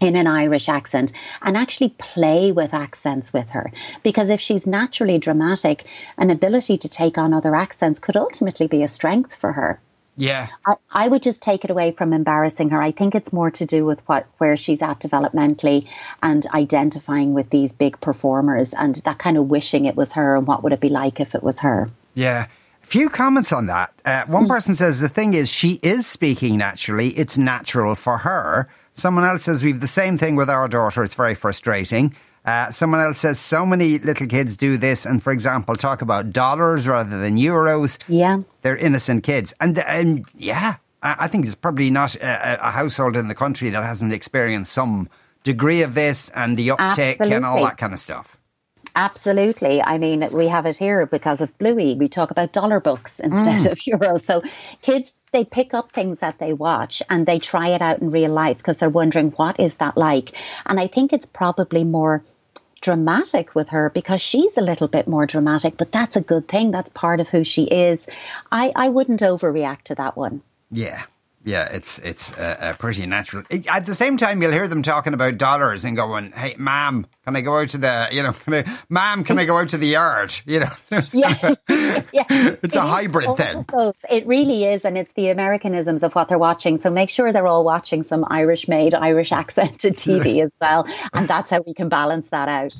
in 0.00 0.14
an 0.14 0.26
Irish 0.26 0.68
accent 0.68 1.12
and 1.42 1.56
actually 1.56 1.94
play 1.98 2.52
with 2.52 2.72
accents 2.72 3.32
with 3.32 3.50
her. 3.50 3.72
Because 4.02 4.30
if 4.30 4.40
she's 4.40 4.66
naturally 4.66 5.18
dramatic, 5.18 5.84
an 6.16 6.30
ability 6.30 6.78
to 6.78 6.88
take 6.88 7.18
on 7.18 7.34
other 7.34 7.54
accents 7.54 7.98
could 7.98 8.16
ultimately 8.16 8.68
be 8.68 8.82
a 8.82 8.88
strength 8.88 9.34
for 9.34 9.52
her. 9.52 9.80
Yeah. 10.18 10.48
I, 10.66 10.74
I, 10.90 11.08
would 11.08 11.22
just 11.22 11.42
take 11.42 11.64
it 11.64 11.70
away 11.70 11.92
from 11.92 12.12
embarrassing 12.12 12.70
her. 12.70 12.82
I 12.82 12.92
think 12.92 13.14
it's 13.14 13.32
more 13.32 13.50
to 13.52 13.64
do 13.64 13.84
with 13.84 14.06
what 14.08 14.26
where 14.38 14.56
she's 14.56 14.82
at 14.82 15.00
developmentally 15.00 15.86
and 16.22 16.44
identifying 16.52 17.34
with 17.34 17.50
these 17.50 17.72
big 17.72 18.00
performers 18.00 18.74
and 18.74 18.96
that 19.04 19.18
kind 19.18 19.36
of 19.36 19.48
wishing 19.48 19.84
it 19.84 19.96
was 19.96 20.12
her 20.12 20.36
and 20.36 20.46
what 20.46 20.62
would 20.62 20.72
it 20.72 20.80
be 20.80 20.88
like 20.88 21.20
if 21.20 21.34
it 21.34 21.42
was 21.42 21.60
her. 21.60 21.90
Yeah. 22.14 22.46
Few 22.82 23.10
comments 23.10 23.52
on 23.52 23.66
that. 23.66 23.92
Uh, 24.04 24.24
one 24.26 24.46
mm. 24.46 24.48
person 24.48 24.74
says 24.74 25.00
the 25.00 25.08
thing 25.08 25.34
is 25.34 25.50
she 25.50 25.78
is 25.82 26.06
speaking 26.06 26.56
naturally. 26.56 27.10
It's 27.10 27.36
natural 27.36 27.94
for 27.94 28.18
her. 28.18 28.68
Someone 28.94 29.24
else 29.24 29.44
says 29.44 29.62
we've 29.62 29.80
the 29.80 29.86
same 29.86 30.18
thing 30.18 30.34
with 30.36 30.50
our 30.50 30.68
daughter. 30.68 31.04
It's 31.04 31.14
very 31.14 31.34
frustrating. 31.34 32.14
Uh, 32.48 32.72
someone 32.72 33.00
else 33.00 33.18
says 33.18 33.38
so 33.38 33.66
many 33.66 33.98
little 33.98 34.26
kids 34.26 34.56
do 34.56 34.78
this, 34.78 35.04
and 35.04 35.22
for 35.22 35.34
example, 35.34 35.74
talk 35.74 36.00
about 36.00 36.32
dollars 36.32 36.88
rather 36.88 37.20
than 37.20 37.36
euros. 37.36 38.02
Yeah, 38.08 38.38
they're 38.62 38.76
innocent 38.76 39.22
kids, 39.22 39.52
and 39.60 40.24
yeah, 40.34 40.76
I, 41.02 41.28
think 41.28 41.44
there's 41.44 41.54
probably 41.54 41.90
not 41.90 42.14
a, 42.16 42.66
a, 42.66 42.70
household 42.70 43.18
in 43.18 43.28
the 43.28 43.34
country 43.34 43.68
that 43.68 43.84
hasn't 43.84 44.14
experienced 44.14 44.72
some 44.72 45.10
degree 45.44 45.82
of 45.82 45.92
this 45.92 46.30
and 46.34 46.56
the 46.56 46.68
uptick 46.68 46.78
Absolutely. 46.78 47.36
and 47.36 47.44
all 47.44 47.62
that 47.64 47.76
kind 47.76 47.92
of 47.92 47.98
stuff. 47.98 48.38
Absolutely. 48.96 49.82
I 49.82 49.98
mean, 49.98 50.26
we 50.32 50.48
have 50.48 50.64
it 50.64 50.78
here 50.78 51.04
because 51.06 51.40
of 51.40 51.56
Bluey. 51.58 51.94
We 51.94 52.08
talk 52.08 52.30
about 52.30 52.52
dollar 52.52 52.80
books 52.80 53.20
instead 53.28 53.60
mm. 53.60 53.72
of 53.72 53.78
euros. 53.78 54.22
So 54.22 54.42
kids, 54.82 55.14
they 55.32 55.44
pick 55.44 55.74
up 55.74 55.92
things 55.92 56.20
that 56.20 56.38
they 56.38 56.52
watch 56.52 57.02
and 57.08 57.26
they 57.26 57.38
try 57.38 57.68
it 57.68 57.82
out 57.82 58.00
in 58.00 58.10
real 58.10 58.32
life 58.32 58.56
because 58.56 58.78
they're 58.78 58.88
wondering, 58.88 59.30
what 59.32 59.60
is 59.60 59.76
that 59.76 59.96
like? 59.96 60.32
And 60.66 60.80
I 60.80 60.86
think 60.86 61.12
it's 61.12 61.26
probably 61.26 61.84
more 61.84 62.24
dramatic 62.80 63.54
with 63.54 63.70
her 63.70 63.90
because 63.90 64.20
she's 64.20 64.56
a 64.56 64.62
little 64.62 64.88
bit 64.88 65.08
more 65.08 65.26
dramatic, 65.26 65.76
but 65.76 65.92
that's 65.92 66.16
a 66.16 66.20
good 66.20 66.48
thing. 66.48 66.70
That's 66.70 66.90
part 66.90 67.20
of 67.20 67.28
who 67.28 67.44
she 67.44 67.64
is. 67.64 68.08
I, 68.50 68.72
I 68.74 68.88
wouldn't 68.88 69.20
overreact 69.20 69.82
to 69.84 69.94
that 69.96 70.16
one. 70.16 70.42
Yeah. 70.70 71.02
Yeah, 71.44 71.64
it's 71.72 71.98
it's 72.00 72.36
uh, 72.36 72.74
pretty 72.78 73.06
natural. 73.06 73.44
At 73.68 73.86
the 73.86 73.94
same 73.94 74.16
time, 74.18 74.42
you'll 74.42 74.52
hear 74.52 74.68
them 74.68 74.82
talking 74.82 75.14
about 75.14 75.38
dollars 75.38 75.84
and 75.84 75.96
going, 75.96 76.32
"Hey, 76.32 76.56
ma'am, 76.58 77.06
Can 77.28 77.36
I 77.36 77.42
go 77.42 77.58
out 77.58 77.68
to 77.68 77.78
the, 77.78 78.08
you 78.10 78.22
know, 78.22 78.32
can 78.44 78.54
I, 78.54 78.78
ma'am, 78.88 79.22
can 79.22 79.38
I 79.38 79.44
go 79.44 79.58
out 79.58 79.68
to 79.68 79.76
the 79.76 79.88
yard? 79.88 80.34
You 80.46 80.60
know, 80.60 80.70
yeah, 81.12 81.54
yeah. 82.10 82.24
it's 82.62 82.74
a 82.74 82.80
hybrid 82.80 83.36
thing. 83.36 83.66
It 84.10 84.26
really 84.26 84.64
is. 84.64 84.86
And 84.86 84.96
it's 84.96 85.12
the 85.12 85.28
Americanisms 85.28 86.02
of 86.02 86.14
what 86.14 86.28
they're 86.28 86.38
watching. 86.38 86.78
So 86.78 86.88
make 86.88 87.10
sure 87.10 87.30
they're 87.30 87.46
all 87.46 87.64
watching 87.64 88.02
some 88.02 88.24
Irish 88.30 88.66
made, 88.66 88.94
Irish 88.94 89.30
accented 89.30 89.96
TV 89.96 90.42
as 90.42 90.50
well. 90.58 90.88
And 91.12 91.28
that's 91.28 91.50
how 91.50 91.60
we 91.66 91.74
can 91.74 91.90
balance 91.90 92.30
that 92.30 92.48
out. 92.48 92.74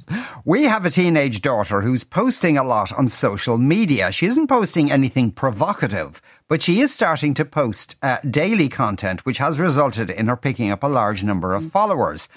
We 0.46 0.64
have 0.64 0.86
a 0.86 0.90
teenage 0.90 1.42
daughter 1.42 1.82
who's 1.82 2.04
posting 2.04 2.56
a 2.56 2.64
lot 2.64 2.90
on 2.92 3.10
social 3.10 3.58
media. 3.58 4.10
She 4.12 4.24
isn't 4.24 4.46
posting 4.46 4.90
anything 4.90 5.30
provocative, 5.30 6.22
but 6.48 6.62
she 6.62 6.80
is 6.80 6.90
starting 6.90 7.34
to 7.34 7.44
post 7.44 7.96
uh, 8.02 8.16
daily 8.30 8.70
content, 8.70 9.26
which 9.26 9.36
has 9.36 9.58
resulted 9.58 10.08
in 10.08 10.28
her 10.28 10.36
picking 10.36 10.70
up 10.70 10.82
a 10.82 10.86
large 10.86 11.22
number 11.22 11.52
of 11.54 11.70
followers. 11.70 12.30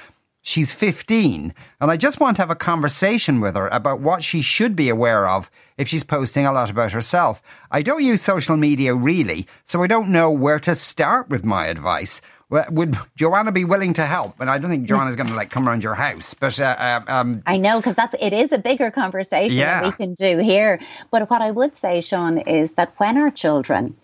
She's 0.44 0.72
15, 0.72 1.54
and 1.80 1.92
I 1.92 1.98
just 1.98 2.20
want 2.20 2.36
to 2.38 2.42
have 2.42 2.50
a 2.50 2.56
conversation 2.56 3.42
with 3.42 3.56
her 3.56 3.68
about 3.68 4.02
what 4.02 4.24
she 4.24 4.42
should 4.42 4.76
be 4.76 4.90
aware 4.90 5.28
of 5.28 5.52
if 5.78 5.88
she's 5.88 6.04
posting 6.04 6.48
a 6.48 6.52
lot 6.52 6.72
about 6.72 6.94
herself. 6.94 7.44
I 7.70 7.84
don't 7.84 8.04
use 8.04 8.24
social 8.24 8.58
media 8.58 8.96
really, 8.96 9.46
so 9.66 9.84
I 9.84 9.88
don't 9.88 10.10
know 10.10 10.32
where 10.32 10.60
to 10.60 10.74
start 10.74 11.30
with 11.30 11.46
my 11.46 11.68
advice. 11.68 12.24
Would 12.50 12.98
Joanna 13.16 13.52
be 13.52 13.66
willing 13.66 13.94
to 13.94 14.06
help? 14.06 14.42
And 14.42 14.50
I 14.50 14.58
don't 14.58 14.72
think 14.72 14.88
Joanna's 14.88 15.16
going 15.16 15.30
to 15.30 15.36
like 15.36 15.52
come 15.52 15.70
around 15.70 15.84
your 15.84 15.94
house, 15.94 16.34
but 16.34 16.60
uh, 16.60 16.76
uh 16.80 17.02
um, 17.08 17.44
I 17.46 17.58
know 17.58 17.80
because 17.80 17.96
that's 17.96 18.16
it 18.20 18.34
is 18.34 18.52
a 18.52 18.58
bigger 18.58 18.90
conversation 18.90 19.56
yeah. 19.56 19.84
we 19.84 19.92
can 19.92 20.16
do 20.16 20.40
here. 20.40 20.80
But 21.12 21.30
what 21.30 21.44
I 21.44 21.52
would 21.52 21.78
say, 21.78 22.02
Sean, 22.02 22.40
is 22.40 22.74
that 22.74 22.94
when 22.98 23.18
our 23.18 23.30
children 23.30 23.96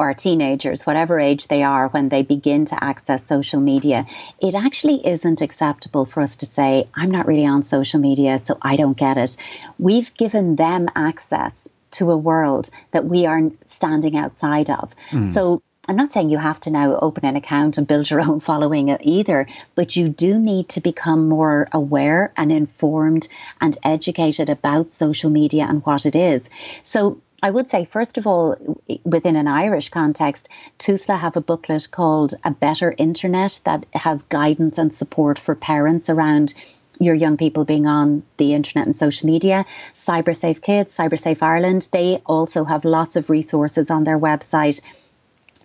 or 0.00 0.14
teenagers, 0.14 0.86
whatever 0.86 1.20
age 1.20 1.46
they 1.46 1.62
are, 1.62 1.88
when 1.88 2.08
they 2.08 2.22
begin 2.22 2.64
to 2.64 2.82
access 2.82 3.26
social 3.26 3.60
media, 3.60 4.06
it 4.40 4.54
actually 4.54 5.06
isn't 5.06 5.42
acceptable 5.42 6.06
for 6.06 6.22
us 6.22 6.36
to 6.36 6.46
say, 6.46 6.88
I'm 6.94 7.10
not 7.10 7.26
really 7.26 7.44
on 7.44 7.64
social 7.64 8.00
media, 8.00 8.38
so 8.38 8.56
I 8.62 8.76
don't 8.76 8.96
get 8.96 9.18
it. 9.18 9.36
We've 9.78 10.12
given 10.14 10.56
them 10.56 10.88
access 10.96 11.68
to 11.92 12.10
a 12.10 12.16
world 12.16 12.70
that 12.92 13.04
we 13.04 13.26
are 13.26 13.50
standing 13.66 14.16
outside 14.16 14.70
of. 14.70 14.94
Mm. 15.10 15.34
So 15.34 15.62
I'm 15.86 15.96
not 15.96 16.12
saying 16.12 16.30
you 16.30 16.38
have 16.38 16.60
to 16.60 16.70
now 16.70 16.96
open 16.96 17.26
an 17.26 17.36
account 17.36 17.76
and 17.76 17.86
build 17.86 18.08
your 18.08 18.20
own 18.26 18.40
following 18.40 18.96
either, 19.02 19.46
but 19.74 19.96
you 19.96 20.08
do 20.08 20.38
need 20.38 20.70
to 20.70 20.80
become 20.80 21.28
more 21.28 21.68
aware 21.72 22.32
and 22.38 22.50
informed 22.50 23.28
and 23.60 23.76
educated 23.84 24.48
about 24.48 24.90
social 24.90 25.28
media 25.28 25.66
and 25.68 25.84
what 25.84 26.06
it 26.06 26.16
is. 26.16 26.48
So 26.84 27.20
I 27.42 27.50
would 27.50 27.70
say, 27.70 27.84
first 27.84 28.18
of 28.18 28.26
all, 28.26 28.56
within 29.04 29.36
an 29.36 29.48
Irish 29.48 29.88
context, 29.88 30.48
TUSLA 30.78 31.18
have 31.18 31.36
a 31.36 31.40
booklet 31.40 31.90
called 31.90 32.34
A 32.44 32.50
Better 32.50 32.94
Internet 32.98 33.60
that 33.64 33.86
has 33.94 34.22
guidance 34.24 34.76
and 34.76 34.92
support 34.92 35.38
for 35.38 35.54
parents 35.54 36.10
around 36.10 36.52
your 36.98 37.14
young 37.14 37.38
people 37.38 37.64
being 37.64 37.86
on 37.86 38.22
the 38.36 38.52
internet 38.52 38.86
and 38.86 38.94
social 38.94 39.26
media. 39.26 39.64
CyberSafe 39.94 40.60
Kids, 40.60 40.94
CyberSafe 40.94 41.42
Ireland, 41.42 41.88
they 41.92 42.20
also 42.26 42.64
have 42.64 42.84
lots 42.84 43.16
of 43.16 43.30
resources 43.30 43.90
on 43.90 44.04
their 44.04 44.18
website 44.18 44.82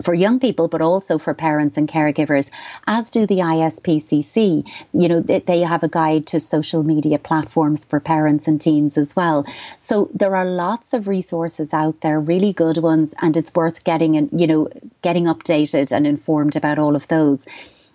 for 0.02 0.14
young 0.14 0.40
people, 0.40 0.68
but 0.68 0.82
also 0.82 1.18
for 1.18 1.34
parents 1.34 1.78
and 1.78 1.88
caregivers, 1.88 2.50
as 2.88 3.10
do 3.10 3.26
the 3.26 3.40
ISPCC. 3.40 4.70
You 4.94 5.08
know, 5.08 5.20
they 5.22 5.62
have 5.62 5.84
a 5.84 5.88
guide 5.90 6.28
to 6.28 6.40
social 6.40 6.84
media 6.84 7.20
platforms 7.20 7.86
for 7.86 8.00
parents 8.00 8.48
and 8.48 8.60
teens 8.60 8.98
as 8.98 9.16
well. 9.16 9.46
So 9.78 10.10
there 10.14 10.36
are 10.36 10.46
lots 10.46 10.94
of 10.94 11.08
resources 11.08 11.74
out 11.74 12.02
there, 12.02 12.20
really 12.20 12.54
good 12.54 12.78
ones, 12.78 13.14
and 13.22 13.36
it's 13.38 13.54
worth 13.54 13.84
getting 13.84 14.18
and 14.18 14.30
you 14.40 14.48
know 14.48 14.70
getting 15.02 15.26
updated 15.26 15.92
and 15.92 16.06
informed 16.06 16.56
about 16.56 16.80
all 16.80 16.96
of 16.96 17.08
those. 17.08 17.46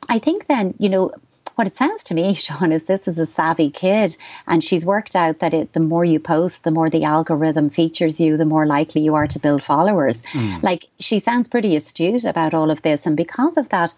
I 0.09 0.19
think 0.19 0.47
then, 0.47 0.75
you 0.79 0.89
know, 0.89 1.13
what 1.61 1.67
it 1.67 1.77
sounds 1.77 2.05
to 2.05 2.15
me, 2.15 2.33
Sean, 2.45 2.73
is 2.73 2.87
this 2.87 3.07
is 3.07 3.19
a 3.19 3.27
savvy 3.27 3.71
kid, 3.71 4.17
and 4.47 4.65
she's 4.65 4.87
worked 4.87 5.15
out 5.15 5.41
that 5.41 5.53
it, 5.53 5.75
the 5.75 5.81
more 5.81 6.07
you 6.07 6.19
post, 6.19 6.65
the 6.65 6.71
more 6.71 6.89
the 6.89 7.05
algorithm 7.05 7.69
features 7.69 8.19
you, 8.19 8.39
the 8.39 8.47
more 8.47 8.65
likely 8.65 9.03
you 9.03 9.15
are 9.15 9.27
to 9.27 9.39
build 9.39 9.63
followers. 9.63 10.23
Mm. 10.33 10.63
Like 10.63 10.87
she 10.99 11.19
sounds 11.19 11.49
pretty 11.49 11.77
astute 11.77 12.25
about 12.25 12.55
all 12.55 12.71
of 12.71 12.81
this, 12.81 13.05
and 13.05 13.15
because 13.15 13.59
of 13.59 13.69
that. 13.69 13.93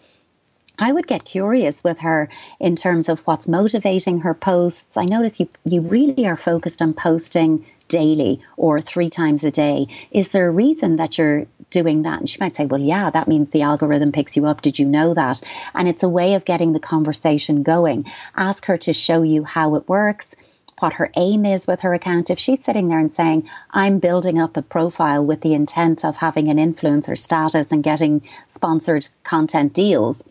I 0.79 0.91
would 0.91 1.07
get 1.07 1.27
curious 1.27 1.85
with 1.85 2.01
her 2.01 2.31
in 2.59 2.77
terms 2.77 3.11
of 3.11 3.21
what's 3.21 3.47
motivating 3.47 4.21
her 4.21 4.33
posts. 4.35 4.97
I 4.97 5.05
notice 5.05 5.39
you 5.39 5.49
you 5.65 5.83
really 5.83 6.27
are 6.27 6.37
focused 6.37 6.81
on 6.81 6.95
posting 6.95 7.67
daily 7.89 8.41
or 8.57 8.81
three 8.81 9.11
times 9.11 9.45
a 9.45 9.51
day. 9.51 9.87
Is 10.11 10.31
there 10.31 10.49
a 10.49 10.51
reason 10.51 10.97
that 10.97 11.19
you're 11.19 11.47
doing 11.73 12.03
that? 12.03 12.21
And 12.21 12.31
she 12.31 12.39
might 12.39 12.55
say, 12.55 12.67
Well, 12.67 12.81
yeah, 12.81 13.11
that 13.11 13.27
means 13.27 13.51
the 13.51 13.63
algorithm 13.63 14.13
picks 14.13 14.37
you 14.37 14.47
up. 14.47 14.63
Did 14.63 14.79
you 14.79 14.87
know 14.87 15.15
that? 15.15 15.43
And 15.75 15.89
it's 15.89 16.05
a 16.05 16.09
way 16.09 16.35
of 16.35 16.45
getting 16.45 16.73
the 16.73 16.81
conversation 16.81 17.65
going. 17.65 18.07
Ask 18.37 18.67
her 18.67 18.77
to 18.79 18.93
show 18.93 19.23
you 19.23 19.43
how 19.43 19.75
it 19.75 19.89
works 19.89 20.37
what 20.83 20.95
her 20.95 21.11
aim 21.17 21.47
is 21.47 21.67
with 21.67 21.83
her 21.83 21.95
account. 21.95 22.29
If 22.29 22.41
she's 22.41 22.65
sitting 22.65 22.89
there 22.89 22.99
and 22.99 23.13
saying, 23.13 23.49
I'm 23.71 24.01
building 24.01 24.41
up 24.41 24.57
a 24.57 24.63
profile 24.63 25.25
with 25.25 25.41
the 25.41 25.55
intent 25.55 26.05
of 26.05 26.17
having 26.17 26.49
an 26.49 26.57
influencer 26.57 27.17
status 27.17 27.71
and 27.71 27.85
getting 27.85 28.23
sponsored 28.49 29.09
content 29.23 29.73
deals, 29.73 30.25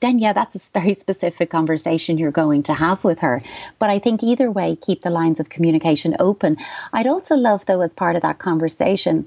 then 0.00 0.18
yeah, 0.18 0.34
that's 0.34 0.56
a 0.56 0.72
very 0.78 0.92
specific 0.92 1.48
conversation 1.48 2.18
you're 2.18 2.30
going 2.30 2.64
to 2.64 2.74
have 2.74 3.02
with 3.02 3.20
her. 3.20 3.42
But 3.78 3.88
I 3.88 3.98
think 3.98 4.22
either 4.22 4.50
way, 4.50 4.76
keep 4.76 5.00
the 5.00 5.10
lines 5.10 5.40
of 5.40 5.48
communication 5.48 6.16
open. 6.18 6.58
I'd 6.92 7.06
also 7.06 7.36
love, 7.36 7.64
though, 7.64 7.80
as 7.80 7.94
part 7.94 8.16
of 8.16 8.22
that 8.22 8.38
conversation, 8.38 9.26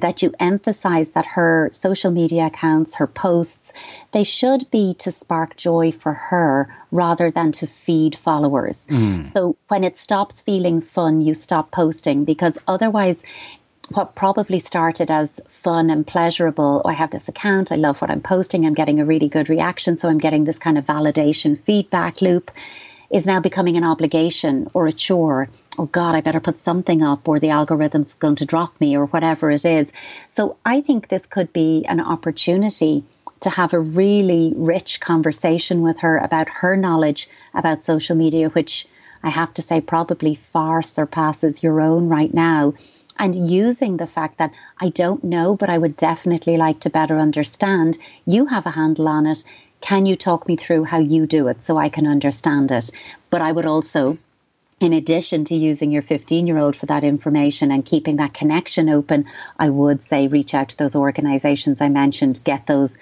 that 0.00 0.22
you 0.22 0.32
emphasize 0.38 1.10
that 1.10 1.26
her 1.26 1.68
social 1.72 2.10
media 2.10 2.46
accounts, 2.46 2.96
her 2.96 3.06
posts, 3.06 3.72
they 4.12 4.24
should 4.24 4.70
be 4.70 4.94
to 4.94 5.12
spark 5.12 5.56
joy 5.56 5.92
for 5.92 6.12
her 6.12 6.74
rather 6.90 7.30
than 7.30 7.52
to 7.52 7.66
feed 7.66 8.16
followers. 8.16 8.86
Mm. 8.88 9.26
So 9.26 9.56
when 9.68 9.84
it 9.84 9.96
stops 9.96 10.40
feeling 10.40 10.80
fun, 10.80 11.20
you 11.20 11.34
stop 11.34 11.70
posting 11.70 12.24
because 12.24 12.58
otherwise 12.66 13.24
what 13.90 14.14
probably 14.14 14.58
started 14.58 15.10
as 15.10 15.40
fun 15.48 15.90
and 15.90 16.06
pleasurable. 16.06 16.82
Oh, 16.84 16.88
I 16.88 16.92
have 16.92 17.10
this 17.10 17.28
account. 17.28 17.72
I 17.72 17.76
love 17.76 18.00
what 18.00 18.10
I'm 18.10 18.20
posting. 18.20 18.66
I'm 18.66 18.74
getting 18.74 19.00
a 19.00 19.06
really 19.06 19.28
good 19.28 19.48
reaction. 19.48 19.96
So 19.96 20.08
I'm 20.08 20.18
getting 20.18 20.44
this 20.44 20.58
kind 20.58 20.76
of 20.76 20.84
validation 20.84 21.58
feedback 21.58 22.20
loop 22.20 22.50
is 23.10 23.26
now 23.26 23.40
becoming 23.40 23.76
an 23.76 23.84
obligation 23.84 24.68
or 24.74 24.86
a 24.86 24.92
chore. 24.92 25.48
Oh 25.78 25.86
God, 25.86 26.14
I 26.14 26.20
better 26.20 26.40
put 26.40 26.58
something 26.58 27.02
up 27.02 27.28
or 27.28 27.38
the 27.38 27.50
algorithm's 27.50 28.14
going 28.14 28.36
to 28.36 28.46
drop 28.46 28.80
me 28.80 28.96
or 28.96 29.06
whatever 29.06 29.50
it 29.50 29.64
is. 29.64 29.92
So 30.28 30.56
I 30.64 30.80
think 30.80 31.08
this 31.08 31.26
could 31.26 31.52
be 31.52 31.84
an 31.86 32.00
opportunity 32.00 33.04
to 33.40 33.50
have 33.50 33.72
a 33.72 33.80
really 33.80 34.52
rich 34.56 35.00
conversation 35.00 35.82
with 35.82 36.00
her 36.00 36.18
about 36.18 36.48
her 36.48 36.76
knowledge 36.76 37.28
about 37.54 37.82
social 37.82 38.16
media, 38.16 38.48
which 38.50 38.86
I 39.22 39.30
have 39.30 39.54
to 39.54 39.62
say 39.62 39.80
probably 39.80 40.34
far 40.34 40.82
surpasses 40.82 41.62
your 41.62 41.80
own 41.80 42.08
right 42.08 42.32
now 42.32 42.74
and 43.18 43.34
using 43.34 43.96
the 43.96 44.06
fact 44.06 44.38
that 44.38 44.52
I 44.80 44.90
don't 44.90 45.24
know, 45.24 45.56
but 45.56 45.70
I 45.70 45.78
would 45.78 45.96
definitely 45.96 46.56
like 46.56 46.80
to 46.80 46.90
better 46.90 47.18
understand. 47.18 47.98
You 48.26 48.46
have 48.46 48.66
a 48.66 48.70
handle 48.70 49.08
on 49.08 49.26
it. 49.26 49.42
Can 49.80 50.06
you 50.06 50.16
talk 50.16 50.48
me 50.48 50.56
through 50.56 50.84
how 50.84 50.98
you 50.98 51.26
do 51.26 51.48
it 51.48 51.62
so 51.62 51.76
I 51.76 51.88
can 51.88 52.06
understand 52.06 52.70
it? 52.72 52.90
But 53.30 53.42
I 53.42 53.52
would 53.52 53.66
also 53.66 54.18
in 54.80 54.92
addition 54.92 55.44
to 55.44 55.56
using 55.56 55.90
your 55.90 56.02
15 56.02 56.46
year 56.46 56.56
old 56.56 56.76
for 56.76 56.86
that 56.86 57.02
information 57.02 57.72
and 57.72 57.84
keeping 57.84 58.16
that 58.16 58.32
connection 58.32 58.88
open, 58.88 59.26
I 59.58 59.70
would 59.70 60.04
say 60.04 60.28
reach 60.28 60.54
out 60.54 60.68
to 60.68 60.78
those 60.78 60.94
organizations 60.94 61.80
I 61.80 61.88
mentioned, 61.88 62.40
get 62.44 62.66
those 62.66 62.96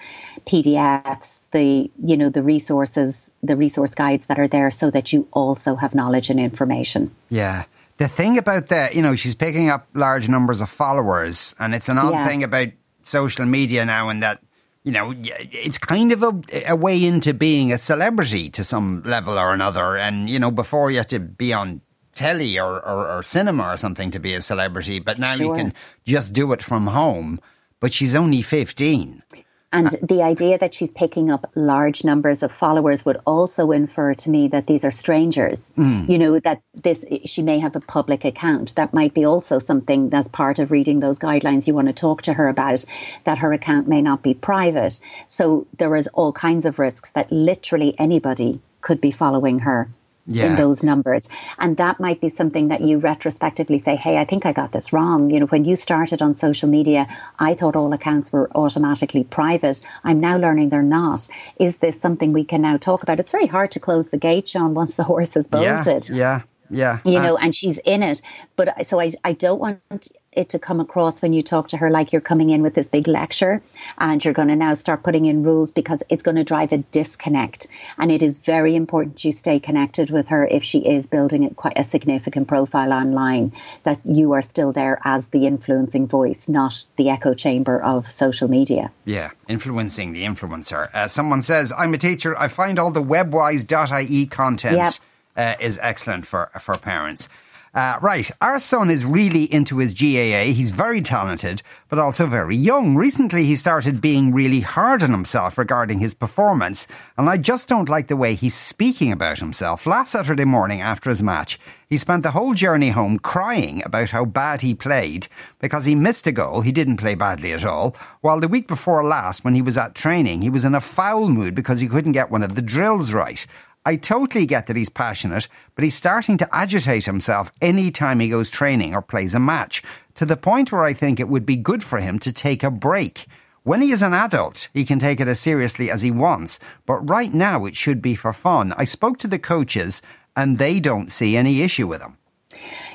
PDFs, 0.47 1.45
the, 1.51 1.91
you 2.03 2.17
know, 2.17 2.29
the 2.29 2.41
resources, 2.41 3.31
the 3.43 3.55
resource 3.55 3.93
guides 3.93 4.25
that 4.25 4.39
are 4.39 4.47
there 4.47 4.71
so 4.71 4.89
that 4.89 5.13
you 5.13 5.27
also 5.31 5.75
have 5.75 5.93
knowledge 5.93 6.31
and 6.31 6.39
information. 6.39 7.13
Yeah 7.29 7.65
the 7.97 8.07
thing 8.07 8.37
about 8.37 8.67
the, 8.67 8.89
you 8.93 9.01
know, 9.01 9.15
she's 9.15 9.35
picking 9.35 9.69
up 9.69 9.87
large 9.93 10.29
numbers 10.29 10.61
of 10.61 10.69
followers, 10.69 11.55
and 11.59 11.73
it's 11.73 11.89
an 11.89 11.97
odd 11.97 12.13
yeah. 12.13 12.27
thing 12.27 12.43
about 12.43 12.67
social 13.03 13.45
media 13.45 13.85
now, 13.85 14.09
and 14.09 14.21
that, 14.21 14.39
you 14.87 14.93
know, 14.93 15.13
it's 15.17 15.77
kind 15.77 16.13
of 16.13 16.23
a, 16.23 16.41
a, 16.65 16.75
way 16.77 17.03
into 17.03 17.33
being 17.33 17.73
a 17.73 17.77
celebrity 17.77 18.49
to 18.51 18.63
some 18.63 19.03
level 19.03 19.37
or 19.37 19.51
another. 19.51 19.97
And, 19.97 20.29
you 20.29 20.39
know, 20.39 20.49
before 20.49 20.89
you 20.91 20.99
had 20.99 21.09
to 21.09 21.19
be 21.19 21.51
on 21.51 21.81
telly 22.15 22.57
or, 22.57 22.79
or, 22.85 23.17
or 23.17 23.21
cinema 23.21 23.67
or 23.67 23.75
something 23.75 24.11
to 24.11 24.19
be 24.19 24.33
a 24.33 24.39
celebrity, 24.39 24.99
but 24.99 25.19
now 25.19 25.33
sure. 25.33 25.45
you 25.45 25.61
can 25.61 25.73
just 26.05 26.31
do 26.31 26.53
it 26.53 26.63
from 26.63 26.87
home. 26.87 27.41
But 27.81 27.93
she's 27.93 28.15
only 28.15 28.41
15. 28.41 29.23
And 29.71 29.89
the 30.01 30.23
idea 30.23 30.57
that 30.57 30.73
she's 30.73 30.91
picking 30.91 31.29
up 31.29 31.51
large 31.53 32.05
numbers 32.05 32.41
of 32.41 32.53
followers 32.53 33.05
would 33.05 33.19
also 33.25 33.71
infer 33.71 34.13
to 34.13 34.29
me 34.29 34.47
that 34.49 34.65
these 34.65 34.85
are 34.85 34.91
strangers. 34.91 35.73
Mm. 35.77 36.07
You 36.07 36.17
know, 36.17 36.39
that 36.39 36.61
this, 36.73 37.03
she 37.25 37.41
may 37.41 37.59
have 37.59 37.75
a 37.75 37.81
public 37.81 38.23
account. 38.23 38.75
That 38.75 38.93
might 38.93 39.13
be 39.13 39.25
also 39.25 39.59
something 39.59 40.09
that's 40.09 40.29
part 40.29 40.59
of 40.59 40.71
reading 40.71 41.01
those 41.01 41.19
guidelines 41.19 41.67
you 41.67 41.73
want 41.73 41.87
to 41.87 41.93
talk 41.93 42.21
to 42.23 42.33
her 42.33 42.47
about, 42.47 42.85
that 43.25 43.39
her 43.39 43.51
account 43.51 43.89
may 43.89 44.01
not 44.01 44.23
be 44.23 44.33
private. 44.33 44.99
So 45.27 45.67
there 45.77 45.95
is 45.97 46.07
all 46.07 46.31
kinds 46.31 46.65
of 46.65 46.79
risks 46.79 47.11
that 47.11 47.31
literally 47.31 47.93
anybody 47.99 48.61
could 48.79 49.01
be 49.01 49.11
following 49.11 49.59
her 49.59 49.89
yeah. 50.27 50.47
in 50.47 50.55
those 50.55 50.83
numbers. 50.83 51.27
And 51.57 51.77
that 51.77 51.99
might 51.99 52.21
be 52.21 52.29
something 52.29 52.67
that 52.67 52.81
you 52.81 52.99
retrospectively 52.99 53.79
say, 53.79 53.95
hey, 53.95 54.17
I 54.17 54.25
think 54.25 54.45
I 54.45 54.53
got 54.53 54.71
this 54.71 54.93
wrong. 54.93 55.29
You 55.29 55.39
know, 55.39 55.45
when 55.47 55.65
you 55.65 55.75
started 55.75 56.21
on 56.21 56.33
social 56.33 56.69
media, 56.69 57.07
I 57.39 57.55
thought 57.55 57.75
all 57.75 57.91
accounts 57.93 58.31
were 58.31 58.49
automatically 58.53 59.23
private. 59.23 59.81
I'm 60.03 60.19
now 60.19 60.37
learning 60.37 60.69
they're 60.69 60.83
not. 60.83 61.27
Is 61.59 61.77
this 61.77 61.99
something 61.99 62.33
we 62.33 62.43
can 62.43 62.61
now 62.61 62.77
talk 62.77 63.03
about? 63.03 63.19
It's 63.19 63.31
very 63.31 63.47
hard 63.47 63.71
to 63.71 63.79
close 63.79 64.09
the 64.09 64.17
gate, 64.17 64.47
John, 64.47 64.73
once 64.73 64.95
the 64.95 65.03
horse 65.11 65.35
is 65.37 65.47
bolted. 65.47 66.09
Yeah. 66.09 66.15
yeah. 66.15 66.41
Yeah. 66.69 66.99
You 67.05 67.19
know, 67.19 67.35
uh, 67.35 67.41
and 67.41 67.55
she's 67.55 67.77
in 67.77 68.03
it. 68.03 68.21
But 68.55 68.87
so 68.87 68.99
I, 68.99 69.13
I 69.23 69.33
don't 69.33 69.59
want 69.59 70.09
it 70.37 70.49
to 70.49 70.59
come 70.59 70.79
across 70.79 71.21
when 71.21 71.33
you 71.33 71.41
talk 71.41 71.69
to 71.69 71.77
her 71.77 71.89
like 71.89 72.11
you're 72.11 72.21
coming 72.21 72.51
in 72.51 72.61
with 72.61 72.73
this 72.73 72.89
big 72.89 73.07
lecture 73.07 73.61
and 73.97 74.23
you're 74.23 74.33
going 74.33 74.47
to 74.49 74.55
now 74.55 74.73
start 74.75 75.03
putting 75.03 75.25
in 75.25 75.43
rules 75.43 75.71
because 75.71 76.03
it's 76.09 76.23
going 76.23 76.37
to 76.37 76.43
drive 76.43 76.71
a 76.71 76.77
disconnect. 76.77 77.67
And 77.97 78.11
it 78.11 78.21
is 78.21 78.37
very 78.37 78.75
important 78.75 79.25
you 79.25 79.31
stay 79.31 79.59
connected 79.59 80.11
with 80.11 80.29
her 80.29 80.45
if 80.45 80.63
she 80.63 80.79
is 80.79 81.07
building 81.07 81.43
it 81.43 81.55
quite 81.55 81.77
a 81.77 81.83
significant 81.83 82.47
profile 82.47 82.93
online, 82.93 83.53
that 83.83 83.99
you 84.05 84.33
are 84.33 84.41
still 84.41 84.71
there 84.71 84.99
as 85.03 85.29
the 85.29 85.47
influencing 85.47 86.07
voice, 86.07 86.47
not 86.47 86.85
the 86.95 87.09
echo 87.09 87.33
chamber 87.33 87.81
of 87.81 88.11
social 88.11 88.47
media. 88.47 88.91
Yeah, 89.05 89.31
influencing 89.47 90.13
the 90.13 90.23
influencer. 90.23 90.93
Uh, 90.93 91.07
someone 91.07 91.41
says, 91.41 91.73
I'm 91.77 91.93
a 91.93 91.97
teacher. 91.97 92.37
I 92.37 92.47
find 92.47 92.77
all 92.77 92.91
the 92.91 93.03
webwise.ie 93.03 94.27
content. 94.27 94.77
Yep. 94.77 94.93
Uh, 95.35 95.53
is 95.59 95.77
excellent 95.83 96.25
for 96.25 96.49
for 96.59 96.75
parents. 96.79 97.29
Uh, 97.77 97.99
right, 98.01 98.31
our 98.41 98.57
son 98.57 98.89
is 98.89 99.05
really 99.05 99.43
into 99.53 99.77
his 99.77 99.93
GAA. 99.93 100.51
He's 100.51 100.71
very 100.71 100.99
talented, 100.99 101.61
but 101.89 101.99
also 101.99 102.25
very 102.25 102.55
young. 102.55 102.95
Recently, 102.95 103.43
he 103.43 103.55
started 103.55 104.01
being 104.01 104.33
really 104.33 104.61
hard 104.61 105.03
on 105.03 105.11
himself 105.11 105.59
regarding 105.59 105.99
his 105.99 106.15
performance, 106.15 106.87
and 107.19 107.29
I 107.29 107.37
just 107.37 107.69
don't 107.69 107.87
like 107.87 108.07
the 108.07 108.15
way 108.15 108.33
he's 108.33 108.55
speaking 108.55 109.11
about 109.11 109.37
himself. 109.37 109.85
Last 109.85 110.13
Saturday 110.13 110.43
morning 110.43 110.81
after 110.81 111.11
his 111.11 111.21
match, 111.21 111.59
he 111.87 111.97
spent 111.97 112.23
the 112.23 112.31
whole 112.31 112.55
journey 112.55 112.89
home 112.89 113.19
crying 113.19 113.83
about 113.85 114.09
how 114.09 114.25
bad 114.25 114.61
he 114.61 114.73
played 114.73 115.27
because 115.59 115.85
he 115.85 115.93
missed 115.93 116.25
a 116.25 116.31
goal. 116.31 116.61
He 116.61 116.71
didn't 116.71 116.97
play 116.97 117.13
badly 117.13 117.53
at 117.53 117.63
all. 117.63 117.95
While 118.21 118.39
the 118.39 118.47
week 118.47 118.67
before 118.67 119.03
last, 119.05 119.45
when 119.45 119.53
he 119.53 119.61
was 119.61 119.77
at 119.77 119.93
training, 119.93 120.41
he 120.41 120.49
was 120.49 120.65
in 120.65 120.75
a 120.75 120.81
foul 120.81 121.29
mood 121.29 121.53
because 121.53 121.79
he 121.79 121.87
couldn't 121.87 122.11
get 122.11 122.31
one 122.31 122.43
of 122.43 122.55
the 122.55 122.61
drills 122.61 123.13
right. 123.13 123.45
I 123.87 123.95
totally 123.95 124.45
get 124.45 124.67
that 124.67 124.75
he's 124.75 124.89
passionate, 124.89 125.47
but 125.73 125.85
he's 125.85 125.95
starting 125.95 126.37
to 126.39 126.49
agitate 126.53 127.05
himself 127.05 127.53
any 127.61 127.89
time 127.89 128.19
he 128.19 128.27
goes 128.27 128.49
training 128.49 128.93
or 128.93 129.01
plays 129.01 129.33
a 129.33 129.39
match, 129.39 129.81
to 130.15 130.25
the 130.25 130.35
point 130.35 130.73
where 130.73 130.83
I 130.83 130.91
think 130.91 131.21
it 131.21 131.29
would 131.29 131.45
be 131.45 131.55
good 131.55 131.81
for 131.81 131.99
him 131.99 132.19
to 132.19 132.33
take 132.33 132.63
a 132.63 132.69
break. 132.69 133.27
When 133.63 133.81
he 133.81 133.91
is 133.91 134.01
an 134.01 134.13
adult, 134.13 134.67
he 134.73 134.83
can 134.83 134.99
take 134.99 135.21
it 135.21 135.29
as 135.29 135.39
seriously 135.39 135.89
as 135.89 136.01
he 136.01 136.11
wants, 136.11 136.59
but 136.85 137.09
right 137.09 137.33
now 137.33 137.63
it 137.63 137.77
should 137.77 138.01
be 138.01 138.13
for 138.13 138.33
fun. 138.33 138.73
I 138.75 138.83
spoke 138.83 139.19
to 139.19 139.27
the 139.29 139.39
coaches 139.39 140.01
and 140.35 140.57
they 140.57 140.81
don't 140.81 141.09
see 141.09 141.37
any 141.37 141.61
issue 141.61 141.87
with 141.87 142.01
him. 142.01 142.17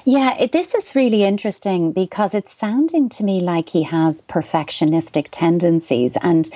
Yeah, 0.05 0.37
it, 0.37 0.53
this 0.53 0.75
is 0.75 0.95
really 0.95 1.25
interesting 1.25 1.93
because 1.93 2.35
it's 2.35 2.53
sounding 2.53 3.09
to 3.11 3.25
me 3.25 3.41
like 3.41 3.71
he 3.71 3.85
has 3.85 4.21
perfectionistic 4.21 5.29
tendencies. 5.31 6.19
And 6.21 6.51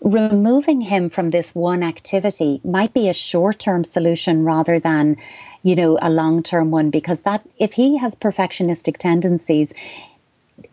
removing 0.00 0.80
him 0.80 1.10
from 1.10 1.30
this 1.30 1.54
one 1.54 1.82
activity 1.82 2.60
might 2.64 2.94
be 2.94 3.08
a 3.08 3.14
short 3.14 3.58
term 3.58 3.84
solution 3.84 4.44
rather 4.44 4.80
than 4.80 5.16
you 5.62 5.76
know 5.76 5.98
a 6.00 6.08
long 6.08 6.42
term 6.42 6.70
one 6.70 6.90
because 6.90 7.20
that 7.22 7.46
if 7.58 7.72
he 7.72 7.98
has 7.98 8.16
perfectionistic 8.16 8.96
tendencies 8.96 9.74